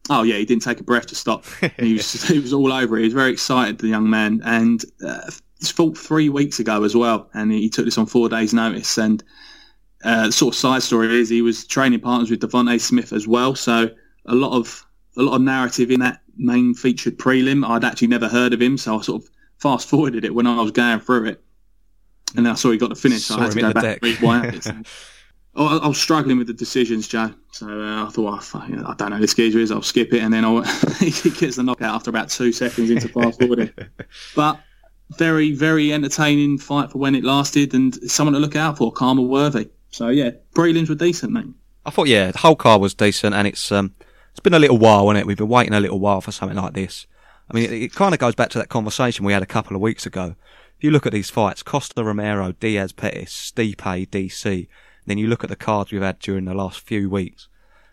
[0.10, 1.44] Oh yeah, he didn't take a breath to stop.
[1.80, 3.02] he was he was all over it.
[3.02, 6.96] He was very excited, the young man, and uh, he's fought three weeks ago as
[6.96, 8.98] well, and he took this on four days' notice.
[8.98, 9.22] And
[10.06, 13.54] uh, sort of side story is he was training partners with Devonte Smith as well,
[13.54, 13.90] so
[14.28, 14.86] a lot of
[15.18, 17.68] a lot of narrative in that main featured prelim.
[17.68, 20.62] I'd actually never heard of him, so I sort of fast forwarded it when I
[20.62, 21.44] was going through it,
[22.36, 23.84] and then I saw he got the finish, so I had to go back and
[23.84, 24.00] deck.
[24.02, 24.62] read why.
[25.56, 27.34] Oh, I I was struggling with the decisions, Joe.
[27.52, 29.72] So uh, I thought, oh, I don't know who this geezer is.
[29.72, 30.62] I'll skip it, and then I'll,
[31.00, 33.72] he gets the knockout after about two seconds into fast forwarding.
[34.36, 34.60] but
[35.18, 39.24] very, very entertaining fight for when it lasted, and someone to look out for, Khama
[39.24, 39.70] Worthy.
[39.90, 41.48] So yeah, prelims were decent, mate.
[41.86, 43.96] I thought, yeah, the whole card was decent, and it's um,
[44.38, 45.26] it's been a little while, hasn't it?
[45.26, 47.08] We've been waiting a little while for something like this.
[47.50, 49.76] I mean, it, it kind of goes back to that conversation we had a couple
[49.76, 50.36] of weeks ago.
[50.78, 54.68] If you look at these fights, Costa Romero, Diaz Pettis, Stipe, DC,
[55.08, 57.48] then you look at the cards we've had during the last few weeks.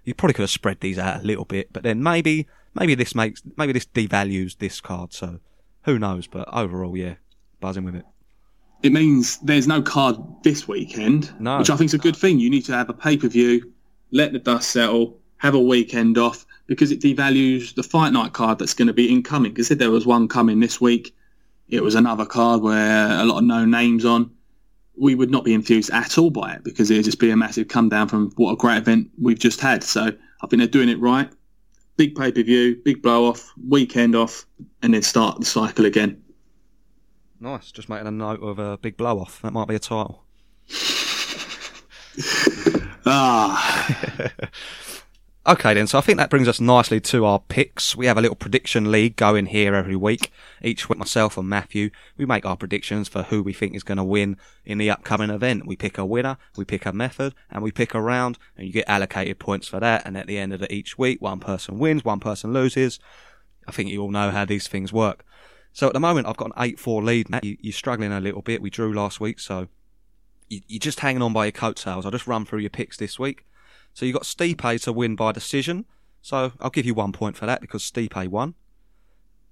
[0.04, 3.14] You probably could have spread these out a little bit, but then maybe maybe this
[3.14, 5.14] makes maybe this devalues this card.
[5.14, 5.38] So
[5.84, 6.26] who knows?
[6.26, 7.14] But overall, yeah,
[7.58, 8.04] buzzing with it.
[8.82, 11.56] It means there's no card this weekend, No.
[11.56, 12.38] which I think is a good thing.
[12.38, 13.72] You need to have a pay per view,
[14.10, 18.58] let the dust settle, have a weekend off, because it devalues the fight night card
[18.58, 19.52] that's going to be incoming.
[19.52, 21.14] Because if there was one coming this week,
[21.68, 24.30] it was another card where a lot of no names on.
[24.96, 27.36] We would not be enthused at all by it because it would just be a
[27.36, 29.84] massive come down from what a great event we've just had.
[29.84, 31.30] So I think they're doing it right.
[31.96, 34.46] Big pay per view, big blow off, weekend off,
[34.82, 36.22] and then start the cycle again.
[37.38, 37.70] Nice.
[37.70, 39.42] Just making a note of a big blow off.
[39.42, 40.24] That might be a title.
[43.06, 43.92] Ah,
[45.46, 45.86] Okay, then.
[45.86, 47.94] So I think that brings us nicely to our picks.
[47.94, 50.32] We have a little prediction league going here every week.
[50.62, 53.98] Each week, myself and Matthew, we make our predictions for who we think is going
[53.98, 55.66] to win in the upcoming event.
[55.66, 58.72] We pick a winner, we pick a method, and we pick a round, and you
[58.72, 60.06] get allocated points for that.
[60.06, 62.98] And at the end of the, each week, one person wins, one person loses.
[63.68, 65.26] I think you all know how these things work.
[65.74, 67.28] So at the moment, I've got an 8 4 lead.
[67.28, 68.62] Matt, you, you're struggling a little bit.
[68.62, 69.68] We drew last week, so
[70.48, 72.06] you, you're just hanging on by your coattails.
[72.06, 73.44] I'll just run through your picks this week.
[73.94, 75.86] So you got Stipe to win by decision.
[76.20, 78.54] So I'll give you one point for that because Stipe won.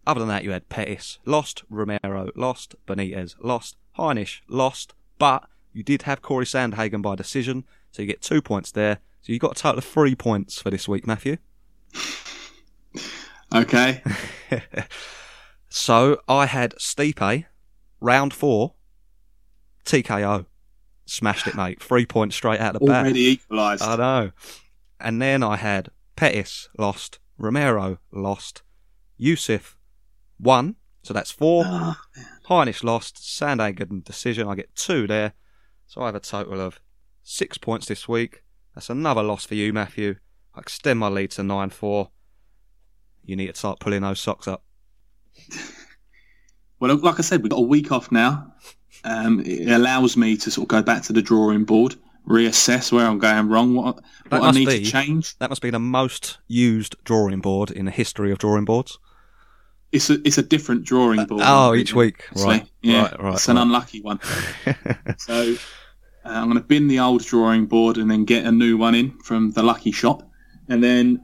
[0.07, 5.83] Other than that, you had Pettis lost, Romero lost, Benitez lost, Heinisch lost, but you
[5.83, 8.99] did have Corey Sandhagen by decision, so you get two points there.
[9.21, 11.37] So you got a total of three points for this week, Matthew.
[13.55, 14.03] okay.
[15.75, 17.47] So I had Stipe,
[17.99, 18.75] round four,
[19.87, 20.45] TKO.
[21.05, 21.83] Smashed it, mate.
[21.83, 23.05] Three points straight out of the bat.
[23.05, 23.83] Already equalised.
[23.83, 24.31] I know.
[25.01, 28.63] And then I had Pettis lost, Romero lost,
[29.21, 29.75] Yusuff
[30.39, 31.65] won, so that's four.
[31.67, 32.01] Ah,
[32.49, 34.47] Heinisch lost, Sandhagen decision.
[34.47, 35.35] I get two there,
[35.87, 36.81] so I have a total of
[37.23, 38.43] six points this week.
[38.75, 40.17] That's another loss for you, Matthew.
[40.55, 42.11] I extend my lead to nine four.
[43.25, 44.65] You need to start pulling those socks up.
[46.83, 48.55] Well, like I said, we've got a week off now.
[49.05, 51.97] Um, it allows me to sort of go back to the drawing board,
[52.29, 53.97] reassess where I'm going wrong, what,
[54.29, 55.37] what I need be- to change.
[55.39, 58.99] That must be the most used drawing board in the history of drawing boards.
[59.91, 61.43] It's a it's a different drawing board.
[61.45, 62.25] Oh, each week.
[62.35, 62.67] So, Right.
[62.81, 63.63] yeah, Right, right, it's an right.
[63.63, 64.21] unlucky one.
[65.19, 65.55] So
[66.25, 68.95] uh, I'm going to bin the old drawing board and then get a new one
[68.95, 70.23] in from the lucky shop,
[70.69, 71.21] and then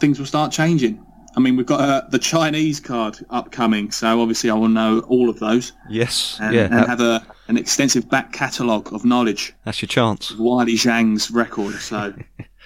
[0.00, 1.04] things will start changing.
[1.38, 5.30] I mean, we've got uh, the Chinese card upcoming, so obviously I will know all
[5.30, 6.36] of those yes.
[6.40, 6.64] and, yeah.
[6.64, 9.54] and that- have a an extensive back catalogue of knowledge.
[9.64, 10.32] that's your chance.
[10.32, 11.76] Weili Zhang's record.
[11.76, 12.12] So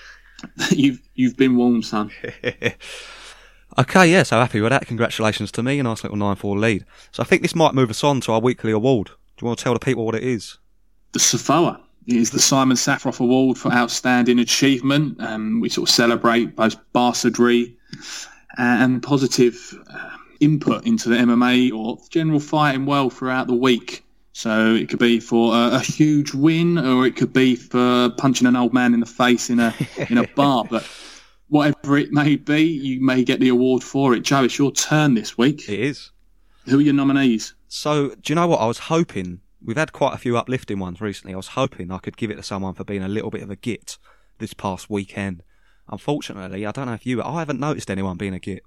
[0.71, 2.11] you've you've been warned, son.
[3.79, 4.87] Okay, yeah, so happy with that.
[4.87, 6.85] Congratulations to me, a nice little 9 4 lead.
[7.11, 9.07] So I think this might move us on to our weekly award.
[9.07, 10.59] Do you want to tell the people what it is?
[11.13, 15.19] The SAFOA is the Simon Saffroff Award for Outstanding Achievement.
[15.23, 17.79] Um, we sort of celebrate both bastardry
[18.59, 20.11] and positive uh,
[20.41, 24.05] input into the MMA or general fighting well throughout the week.
[24.35, 28.47] So it could be for a, a huge win, or it could be for punching
[28.47, 29.75] an old man in the face in a
[30.09, 30.65] in a bar.
[30.71, 30.89] But
[31.49, 34.21] whatever it may be, you may get the award for it.
[34.21, 35.69] Joe, it's your turn this week.
[35.69, 36.11] It is.
[36.65, 37.55] Who are your nominees?
[37.69, 38.61] So, do you know what?
[38.61, 41.35] I was hoping we've had quite a few uplifting ones recently.
[41.35, 43.51] I was hoping I could give it to someone for being a little bit of
[43.51, 43.99] a git
[44.39, 45.43] this past weekend.
[45.89, 48.63] Unfortunately, I don't know if you, I haven't noticed anyone being a git.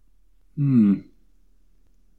[0.55, 1.01] Hmm.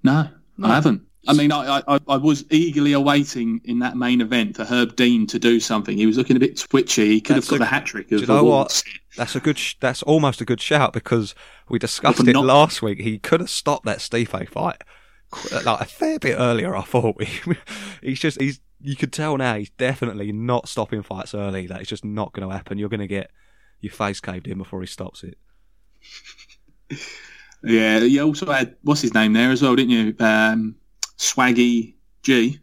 [0.03, 0.69] No, No.
[0.69, 1.03] I haven't.
[1.29, 5.27] I mean, I, I, I was eagerly awaiting in that main event for Herb Dean
[5.27, 5.97] to do something.
[5.99, 7.07] He was looking a bit twitchy.
[7.07, 8.09] He could That's have got a- the hat trick.
[8.09, 8.81] Do you know what?
[9.17, 9.59] That's a good.
[9.59, 11.35] Sh- that's almost a good shout because
[11.69, 13.01] we discussed it not- last week.
[13.01, 14.83] He could have stopped that Stipe fight
[15.65, 16.77] like a fair bit earlier.
[16.77, 17.21] I thought
[18.03, 18.61] he's just he's.
[18.81, 21.67] You could tell now he's definitely not stopping fights early.
[21.67, 22.79] That is just not going to happen.
[22.79, 23.33] You're going to get
[23.81, 25.39] your face caved in before he stops it.
[27.65, 30.15] Yeah, you also had what's his name there as well, didn't you?
[30.21, 30.77] Um,
[31.19, 32.61] Swaggy G,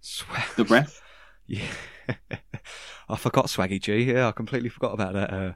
[0.00, 0.44] Swear.
[0.56, 1.00] the breath.
[1.48, 1.66] Yeah,
[3.08, 4.02] I forgot Swaggy G.
[4.04, 5.32] Yeah, I completely forgot about that.
[5.32, 5.52] Uh,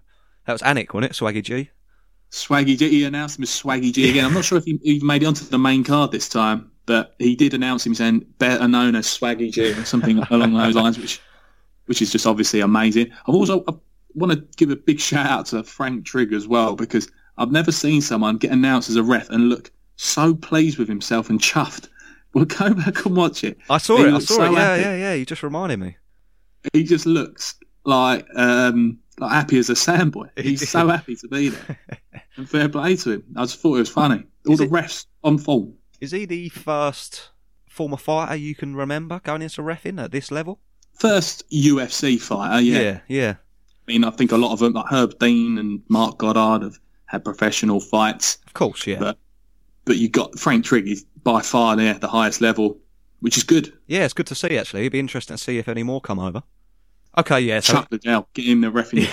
[0.46, 1.16] that was Anik, wasn't it?
[1.16, 1.70] Swaggy G.
[2.30, 2.88] Swaggy G.
[2.90, 4.24] He announced him as Swaggy G again.
[4.24, 7.14] I'm not sure if he, he made it onto the main card this time, but
[7.18, 10.98] he did announce him saying better known as Swaggy G or something along those lines,
[10.98, 11.20] which
[11.86, 13.10] which is just obviously amazing.
[13.26, 13.72] I've also I
[14.14, 17.72] want to give a big shout out to Frank Trigg as well because I've never
[17.72, 21.88] seen someone get announced as a ref and look so pleased with himself and chuffed.
[22.32, 23.58] Well, go back and watch it.
[23.68, 24.14] I saw He it.
[24.14, 24.52] I saw so it.
[24.52, 24.82] Yeah, happy.
[24.82, 25.14] yeah, yeah.
[25.14, 25.96] You just reminded me.
[26.72, 30.30] He just looks like um, like happy as a sandboy.
[30.38, 31.78] He's so happy to be there.
[32.36, 33.24] and fair play to him.
[33.36, 34.22] I just thought it was funny.
[34.46, 35.74] All Is the it- refs on form.
[36.00, 37.30] Is he the first
[37.68, 40.60] former fighter you can remember going into refing at this level?
[41.00, 42.80] First UFC fighter, yeah.
[42.80, 43.00] yeah.
[43.08, 43.34] yeah.
[43.90, 46.78] I mean, I think a lot of them, like Herb Dean and Marc Goddard, have
[47.06, 48.38] had professional fights.
[48.46, 49.00] Of course, yeah.
[49.00, 49.18] But-
[49.84, 52.78] But you got Frank Trigg is by far there the highest level,
[53.18, 53.72] which is good.
[53.88, 54.82] yeah, it's good to see, actually.
[54.82, 56.44] It'd be interesting to see if any more come over.
[57.18, 57.58] Okay, yeah.
[57.58, 59.08] So, Chuck the jail, get him the ref in.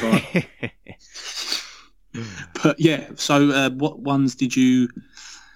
[2.63, 4.89] But yeah, so uh, what ones did you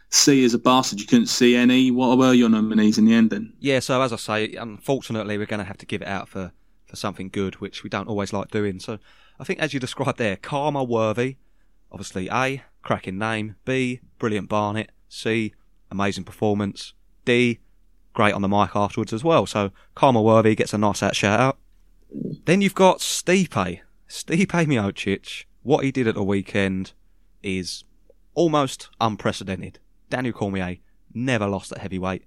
[0.10, 1.00] see as a bastard?
[1.00, 1.92] You couldn't see any.
[1.92, 3.54] What were your nominees in the end then?
[3.60, 6.52] yeah, so as I say, unfortunately, we're going to have to give it out for,
[6.92, 8.80] for something good, which we don't always like doing.
[8.80, 9.00] So
[9.40, 11.38] I think, as you described there, Khama Worthy,
[11.90, 13.56] obviously A, cracking name.
[13.66, 14.92] B, brilliant Barnett.
[15.08, 15.54] C,
[15.90, 16.94] amazing performance.
[17.24, 17.60] D,
[18.14, 19.46] great on the mic afterwards as well.
[19.46, 21.58] So Khama Worthy gets a nice out shout out.
[22.46, 23.80] Then you've got Stipe.
[24.10, 25.46] Stipe Miocic.
[25.64, 26.92] What he did at the weekend
[27.42, 27.86] is
[28.34, 29.80] almost unprecedented.
[30.10, 30.80] Daniel Cormier
[31.14, 32.26] never lost at heavyweight.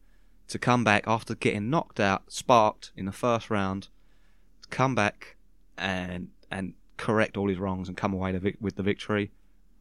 [0.48, 3.88] To come back after getting knocked out, sparked in the first round,
[4.74, 5.36] come back
[5.78, 9.30] and and correct all his wrongs and come away the with the victory.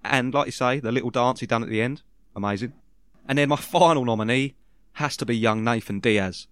[0.03, 2.01] And like you say, the little dance he done at the end,
[2.35, 2.73] amazing.
[3.27, 4.55] And then my final nominee
[4.93, 6.47] has to be young Nathan Diaz.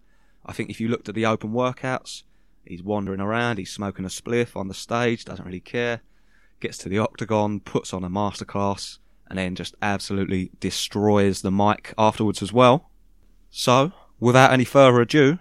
[0.46, 2.24] I think if you looked at the open workouts,
[2.66, 6.02] he's wandering around, he's smoking a spliff on the stage, doesn't really care,
[6.60, 11.94] gets to the octagon, puts on a masterclass, and then just absolutely destroys the mic
[11.98, 12.90] afterwards as well.
[13.50, 15.40] So, without any further ado,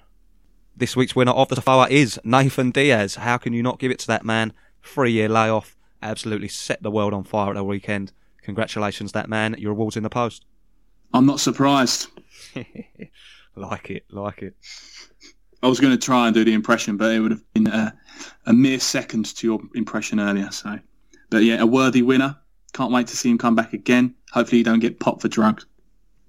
[0.81, 3.17] this week's winner of the FOA is Nathan Diaz.
[3.17, 4.55] How can you not give it to that man?
[4.83, 8.13] Three year layoff, absolutely set the world on fire at the weekend.
[8.43, 9.55] Congratulations, that man.
[9.59, 10.47] Your award's in the post.
[11.13, 12.09] I'm not surprised.
[13.55, 14.57] like it, like it.
[15.63, 17.95] I was going to try and do the impression, but it would have been a,
[18.47, 20.51] a mere second to your impression earlier.
[20.51, 20.79] So,
[21.29, 22.37] but yeah, a worthy winner.
[22.73, 24.15] Can't wait to see him come back again.
[24.33, 25.67] Hopefully, you don't get popped for drugs.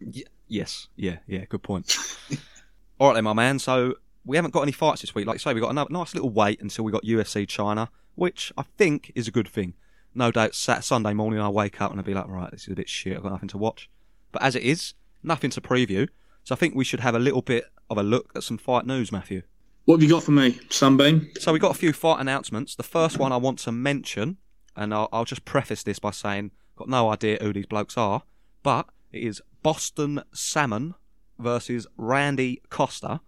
[0.01, 1.95] Y- yes, yeah, yeah, good point.
[2.99, 3.57] All right then, my man.
[3.57, 3.93] So
[4.25, 5.25] we haven't got any fights this week.
[5.25, 8.51] Like I say, we got a nice little wait until we got UFC China, which
[8.57, 9.73] I think is a good thing.
[10.13, 12.69] No doubt, Sat Sunday morning I wake up and I'll be like, right, this is
[12.69, 13.15] a bit shit.
[13.15, 13.89] I've got nothing to watch.
[14.31, 16.10] But as it is, nothing to preview.
[16.43, 18.86] So I think we should have a little bit of a look at some fight
[18.86, 19.43] news, Matthew.
[19.86, 21.31] What have you got for me, Sunbeam?
[21.39, 22.75] So we got a few fight announcements.
[22.75, 24.38] The first one I want to mention,
[24.75, 28.23] and I'll, I'll just preface this by saying, got no idea who these blokes are,
[28.63, 30.95] but it is Boston Salmon
[31.39, 33.21] versus Randy Costa.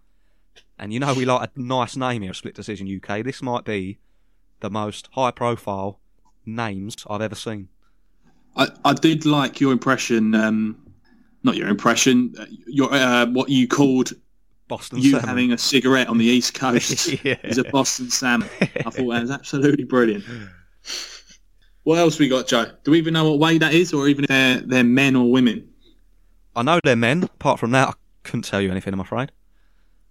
[0.79, 3.23] And you know we like a nice name here, at Split Decision UK.
[3.23, 3.99] This might be
[4.59, 5.99] the most high-profile
[6.45, 7.69] names I've ever seen.
[8.55, 10.33] I, I did like your impression.
[10.36, 10.78] Um,
[11.43, 12.34] not your impression.
[12.39, 14.11] uh, Your uh, what you called
[14.67, 15.28] Boston you Salmon.
[15.28, 17.36] having a cigarette on the East Coast Yeah.
[17.43, 18.49] is a Boston salmon.
[18.61, 20.24] I thought that was absolutely brilliant.
[21.84, 22.71] What else we got, Joe?
[22.84, 25.30] Do we even know what way that is, or even if they're, they're men or
[25.30, 25.67] women?
[26.55, 27.24] I know they're men.
[27.24, 27.93] Apart from that, I
[28.24, 29.32] couldn't tell you anything, I'm afraid.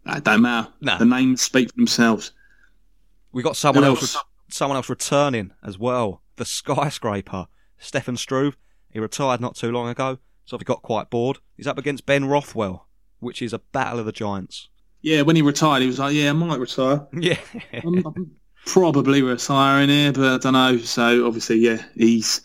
[0.05, 0.68] That don't matter.
[0.80, 0.98] No.
[0.98, 2.32] The names speak for themselves.
[3.32, 4.24] We got someone else, else?
[4.48, 6.22] someone else returning as well.
[6.36, 7.46] The skyscraper,
[7.78, 8.57] Stefan Struve.
[8.90, 11.38] He retired not too long ago, so he got quite bored.
[11.57, 12.86] He's up against Ben Rothwell,
[13.20, 14.68] which is a battle of the giants.
[15.00, 17.07] Yeah, when he retired, he was like, "Yeah, I might retire.
[17.12, 17.38] Yeah,
[17.84, 18.30] I'm, I'm
[18.66, 22.42] probably retiring here, but I don't know." So obviously, yeah, he's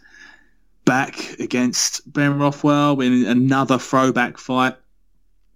[0.86, 4.76] back against Ben Rothwell in another throwback fight.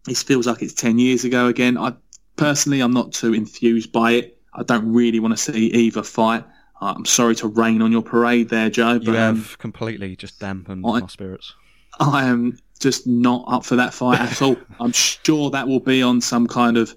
[0.07, 1.77] It feels like it's ten years ago again.
[1.77, 1.93] I
[2.35, 4.39] personally, I'm not too enthused by it.
[4.53, 6.43] I don't really want to see either fight.
[6.81, 8.97] Uh, I'm sorry to rain on your parade there, Joe.
[8.97, 11.53] But, you have um, completely just dampened I, my spirits.
[11.99, 14.57] I am just not up for that fight at all.
[14.79, 16.95] I'm sure that will be on some kind of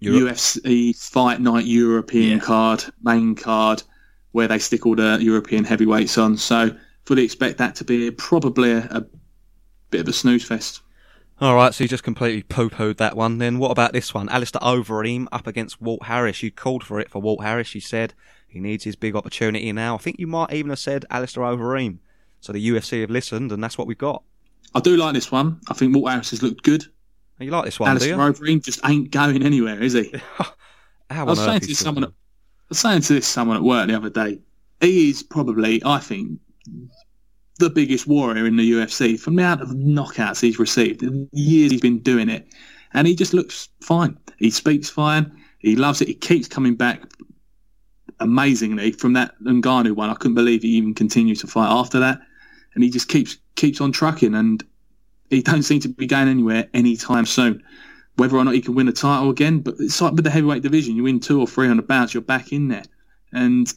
[0.00, 0.36] Europe.
[0.36, 2.44] UFC Fight Night European yeah.
[2.44, 3.82] card, main card,
[4.32, 6.36] where they stick all the European heavyweights on.
[6.36, 6.76] So
[7.06, 9.06] fully expect that to be probably a, a
[9.90, 10.82] bit of a snooze fest.
[11.40, 13.38] All right, so you just completely poo-pooed that one.
[13.38, 14.28] Then what about this one?
[14.28, 16.42] Alistair Overeem up against Walt Harris.
[16.42, 17.76] You called for it for Walt Harris.
[17.76, 18.12] You said
[18.48, 19.94] he needs his big opportunity now.
[19.94, 21.98] I think you might even have said Alistair Overeem.
[22.40, 24.24] So the UFC have listened, and that's what we've got.
[24.74, 25.60] I do like this one.
[25.68, 26.84] I think Walt Harris has looked good.
[27.40, 28.32] Oh, you like this one, Alistair do you?
[28.32, 30.12] Overeem just ain't going anywhere, is he?
[31.10, 32.08] I was saying to someone, I
[32.68, 34.40] was saying to this someone at work the other day.
[34.80, 36.40] He is probably, I think,
[37.58, 41.00] the biggest warrior in the UFC from the amount of knockouts he's received.
[41.00, 42.46] The years he's been doing it,
[42.94, 44.16] and he just looks fine.
[44.38, 45.30] He speaks fine.
[45.58, 46.08] He loves it.
[46.08, 47.02] He keeps coming back
[48.20, 50.10] amazingly from that Ngannou one.
[50.10, 52.20] I couldn't believe he even continued to fight after that,
[52.74, 54.34] and he just keeps keeps on trucking.
[54.34, 54.64] And
[55.30, 57.62] he don't seem to be going anywhere anytime soon.
[58.16, 60.62] Whether or not he can win a title again, but it's like with the heavyweight
[60.62, 62.84] division, you win two or three hundred bouts, you're back in there,
[63.32, 63.72] and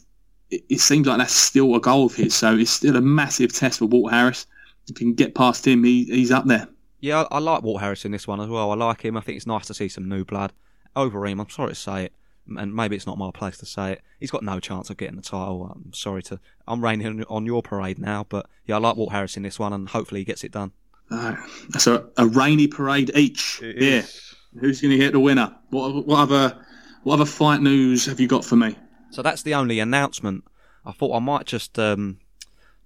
[0.52, 2.34] it, it, seems like that's still a goal of his.
[2.34, 4.46] So it's still a massive test for Walt Harris.
[4.88, 6.68] If you can get past him, he, he's up there.
[7.00, 8.70] Yeah, I, I, like Walt Harris in this one as well.
[8.70, 9.16] I like him.
[9.16, 10.52] I think it's nice to see some new blood.
[10.94, 12.12] Overeem, I'm sorry to say it,
[12.46, 14.02] and maybe it's not my place to say it.
[14.20, 15.72] He's got no chance of getting the title.
[15.74, 16.38] I'm sorry to.
[16.68, 19.72] I'm raining on your parade now, but yeah, I like Walt Harris in this one,
[19.72, 20.72] and hopefully he gets it done.
[21.10, 21.34] Uh,
[21.78, 23.60] so a rainy parade each.
[23.62, 24.02] yeah.
[24.60, 25.56] Who's going to hit the winner?
[25.70, 26.62] What, what other
[27.04, 28.76] what other fight news have you got for me?
[29.12, 30.44] So that's the only announcement.
[30.86, 32.18] I thought I might just um,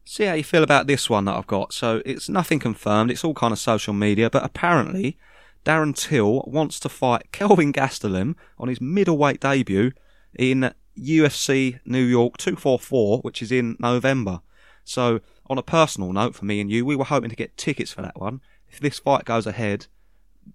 [0.04, 1.72] see how you feel about this one that I've got.
[1.72, 3.12] So it's nothing confirmed.
[3.12, 5.16] It's all kind of social media, but apparently
[5.64, 9.92] Darren Till wants to fight Kelvin Gastelum on his middleweight debut
[10.36, 14.40] in UFC New York 244, which is in November.
[14.84, 17.92] So on a personal note for me and you, we were hoping to get tickets
[17.92, 18.40] for that one.
[18.68, 19.86] If this fight goes ahead,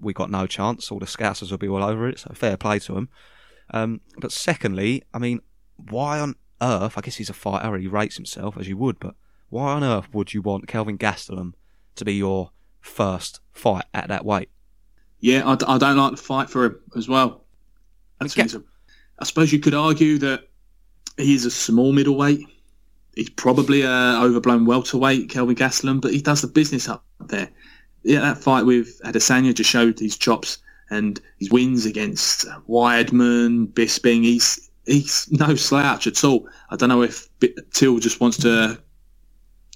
[0.01, 0.91] we got no chance.
[0.91, 3.09] All the scousers will be all over it, so fair play to them.
[3.73, 5.41] Um, but secondly, I mean,
[5.89, 9.15] why on earth, I guess he's a fighter, he rates himself as you would, but
[9.49, 11.53] why on earth would you want Kelvin Gastelum
[11.95, 14.49] to be your first fight at that weight?
[15.19, 17.43] Yeah, I, I don't like the fight for him as well.
[18.33, 18.53] Get...
[18.53, 18.63] A,
[19.19, 20.47] I suppose you could argue that
[21.17, 22.47] he's a small middleweight.
[23.15, 27.49] He's probably a overblown welterweight, Kelvin Gastelum, but he does the business up there.
[28.03, 30.57] Yeah, that fight with Adesanya just showed his chops
[30.89, 34.23] and his wins against uh, Weidman, Bisping.
[34.23, 36.47] He's he's no slouch at all.
[36.69, 37.27] I don't know if
[37.71, 38.81] Till just wants to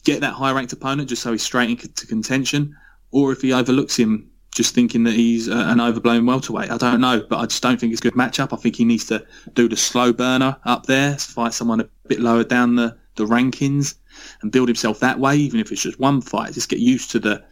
[0.03, 2.75] get that high ranked opponent just so he's straight into contention,
[3.11, 6.71] or if he overlooks him just thinking that he's uh, an overblown welterweight.
[6.71, 8.53] I don't know, but I just don't think it's a good matchup.
[8.53, 12.21] I think he needs to do the slow burner up there, fight someone a bit
[12.21, 13.95] lower down the, the rankings,
[14.41, 15.35] and build himself that way.
[15.35, 17.43] Even if it's just one fight, just get used to the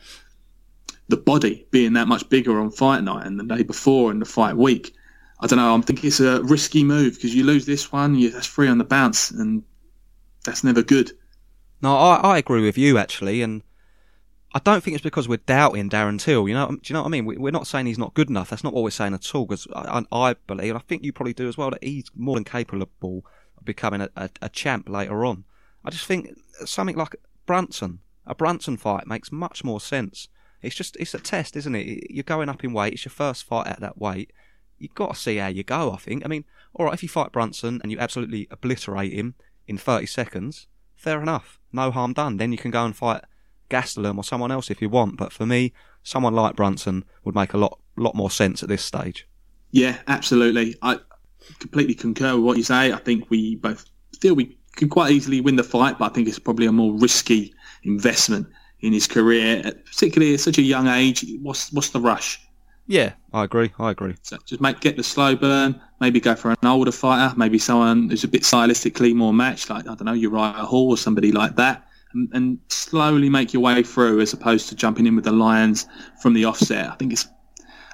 [1.10, 4.26] the body being that much bigger on fight night and the day before and the
[4.26, 4.96] fight week.
[5.44, 5.74] I don't know.
[5.74, 8.78] I'm thinking it's a risky move because you lose this one, you, that's free on
[8.78, 9.62] the bounce, and
[10.46, 11.12] that's never good.
[11.82, 13.62] No, I, I agree with you actually, and
[14.54, 16.48] I don't think it's because we're doubting Darren Till.
[16.48, 17.26] You know, do you know what I mean?
[17.26, 18.52] We, are not saying he's not good enough.
[18.52, 19.46] That's not what we're saying at all.
[19.46, 22.36] Because I, I, believe, and I think you probably do as well, that he's more
[22.36, 23.26] than capable
[23.58, 25.44] of becoming a, a, a champ later on.
[25.84, 26.30] I just think
[26.64, 30.30] something like Brunson, a Brunson fight makes much more sense.
[30.62, 32.10] It's just it's a test, isn't it?
[32.10, 32.94] You're going up in weight.
[32.94, 34.32] It's your first fight at that weight
[34.84, 36.24] you've got to see how you go, I think.
[36.24, 39.36] I mean, all right, if you fight Brunson and you absolutely obliterate him
[39.68, 41.60] in 30 seconds, fair enough.
[41.72, 42.38] No harm done.
[42.38, 43.24] Then you can go and fight
[43.70, 45.18] Gastelum or someone else if you want.
[45.18, 45.74] But for me,
[46.04, 49.28] someone like Brunson would make a lot, lot more sense at this stage.
[49.72, 50.76] Yeah, absolutely.
[50.82, 51.00] I
[51.60, 52.92] completely concur with what you say.
[52.92, 53.86] I think we both
[54.20, 56.94] feel we can quite easily win the fight, but I think it's probably a more
[56.94, 57.54] risky
[57.84, 58.48] investment
[58.82, 61.26] in his career, particularly at such a young age.
[61.42, 62.40] What's what's the rush?
[62.86, 63.72] Yeah, I agree.
[63.80, 64.16] I agree.
[64.24, 65.80] So just make get the slow burn.
[66.02, 67.34] Maybe go for an older fighter.
[67.38, 70.98] Maybe someone who's a bit stylistically more matched, like I don't know Uriah Hall or
[70.98, 75.16] somebody like that, and, and slowly make your way through, as opposed to jumping in
[75.16, 75.88] with the lions
[76.22, 76.90] from the offset.
[76.90, 77.28] I think it's.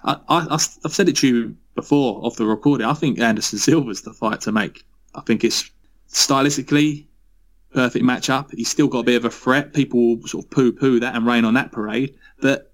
[0.04, 2.88] I, I, I've said it to you before off the recording.
[2.88, 4.84] I think Anderson Silva's the fight to make.
[5.14, 5.70] I think it's
[6.10, 7.06] stylistically
[7.74, 8.50] perfect matchup.
[8.56, 9.74] He's still got a bit of a threat.
[9.74, 12.69] People will sort of poo-poo that and rain on that parade, but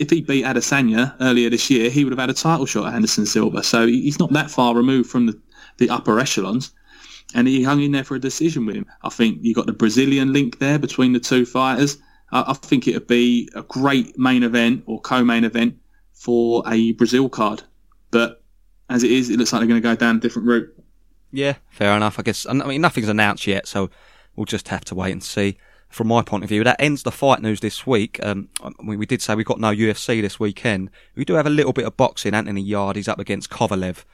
[0.00, 2.94] if he beat Adesanya earlier this year, he would have had a title shot at
[2.94, 3.62] Anderson Silva.
[3.62, 5.38] So he's not that far removed from the,
[5.76, 6.72] the upper echelons.
[7.34, 8.86] And he hung in there for a decision with him.
[9.02, 11.98] I think you got the Brazilian link there between the two fighters.
[12.32, 15.76] I, I think it would be a great main event or co-main event
[16.14, 17.62] for a Brazil card.
[18.10, 18.42] But
[18.88, 20.74] as it is, it looks like they're going to go down a different route.
[21.30, 22.18] Yeah, fair enough.
[22.18, 22.46] I guess.
[22.48, 23.90] I mean, nothing's announced yet, so
[24.34, 25.58] we'll just have to wait and see.
[25.90, 28.20] From my point of view, that ends the fight news this week.
[28.22, 28.48] Um,
[28.82, 30.88] we, we did say we've got no UFC this weekend.
[31.16, 32.32] We do have a little bit of boxing.
[32.32, 34.04] Anthony Yarde is up against Kovalev.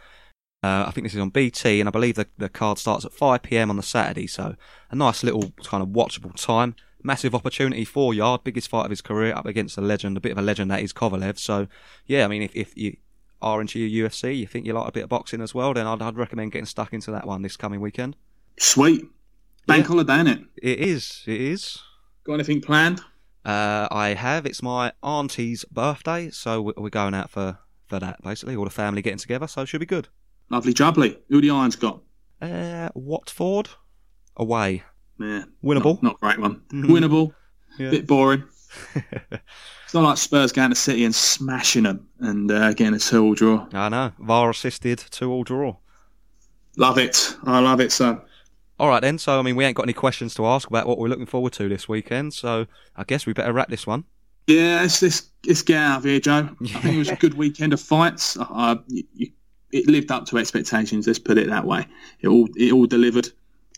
[0.62, 3.12] Uh, I think this is on BT, and I believe the, the card starts at
[3.12, 4.56] 5 pm on the Saturday, so
[4.90, 6.74] a nice little kind of watchable time.
[7.02, 10.32] Massive opportunity for Yarde, biggest fight of his career, up against a legend, a bit
[10.32, 11.38] of a legend that is Kovalev.
[11.38, 11.68] So,
[12.06, 12.96] yeah, I mean, if, if you
[13.42, 15.86] are into your UFC, you think you like a bit of boxing as well, then
[15.86, 18.16] I'd, I'd recommend getting stuck into that one this coming weekend.
[18.58, 19.04] Sweet.
[19.66, 19.88] Bank yeah.
[19.88, 20.40] holiday, isn't it?
[20.62, 21.22] It is.
[21.26, 21.78] It is.
[22.24, 23.00] Got anything planned?
[23.44, 24.46] Uh, I have.
[24.46, 28.56] It's my auntie's birthday, so we're going out for, for that, basically.
[28.56, 30.08] All the family getting together, so it should be good.
[30.50, 31.16] Lovely jubbly.
[31.28, 32.00] Who the Irons got?
[32.40, 33.70] Uh, Watford.
[34.36, 34.82] Away.
[35.18, 35.44] Yeah.
[35.64, 36.02] Winnable.
[36.02, 36.62] Not, not great one.
[36.72, 36.92] Mm-hmm.
[36.92, 37.34] Winnable.
[37.78, 37.90] Yeah.
[37.90, 38.44] Bit boring.
[38.94, 43.34] it's not like Spurs going to City and smashing them and uh, getting a two-all
[43.34, 43.66] draw.
[43.72, 44.12] I know.
[44.18, 45.76] VAR assisted two-all draw.
[46.76, 47.34] Love it.
[47.44, 48.20] I love it, son.
[48.78, 49.18] All right then.
[49.18, 51.52] So I mean, we ain't got any questions to ask about what we're looking forward
[51.54, 52.34] to this weekend.
[52.34, 52.66] So
[52.96, 54.04] I guess we better wrap this one.
[54.46, 55.28] Yeah, it's this.
[55.46, 56.48] Let's get out of here, Joe.
[56.60, 56.78] Yeah.
[56.78, 58.36] I think it was a good weekend of fights.
[58.38, 59.30] Uh, you,
[59.72, 61.06] it lived up to expectations.
[61.06, 61.86] Let's put it that way.
[62.20, 63.28] It all it all delivered.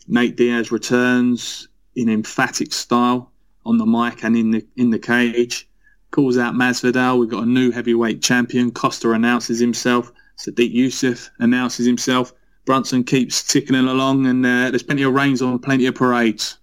[0.07, 3.31] Nate Diaz returns in emphatic style
[3.65, 5.67] on the mic and in the in the cage.
[6.11, 7.19] Calls out Masvidal.
[7.19, 8.71] We've got a new heavyweight champion.
[8.71, 10.11] Costa announces himself.
[10.37, 12.33] Sodiq Yusuff announces himself.
[12.69, 16.59] Brunson keeps ticking along, and uh, there's plenty of rains on plenty of parades.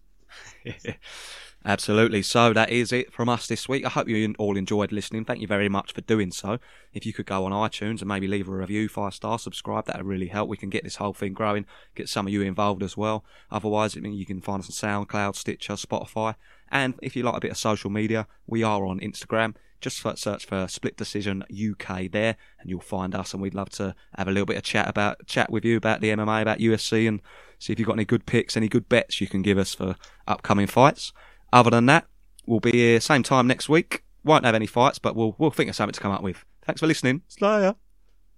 [1.69, 2.23] Absolutely.
[2.23, 3.85] So that is it from us this week.
[3.85, 5.25] I hope you all enjoyed listening.
[5.25, 6.61] Thank you very much for doing so.
[6.93, 9.97] If you could go on iTunes and maybe leave a review, five star, subscribe, that
[9.97, 10.49] would really help.
[10.49, 13.25] We can get this whole thing growing, get some of you involved as well.
[13.51, 16.37] Otherwise, I mean, you can find us on SoundCloud, Stitcher, Spotify.
[16.71, 19.57] And if you like a bit of social media, we are on Instagram.
[19.81, 23.33] Just search for Split Decision UK there, and you'll find us.
[23.33, 26.01] And we'd love to have a little bit of chat about chat with you about
[26.01, 27.21] the MMA, about UFC, and
[27.59, 29.97] see if you've got any good picks, any good bets you can give us for
[30.29, 31.12] upcoming fights.
[31.53, 32.07] Other than that,
[32.47, 34.03] we'll be here same time next week.
[34.25, 36.45] Won't have any fights, but we'll we'll think of something to come up with.
[36.63, 37.23] Thanks for listening.
[37.29, 37.75] Slayer.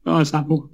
[0.05, 0.71] Bye, Apple.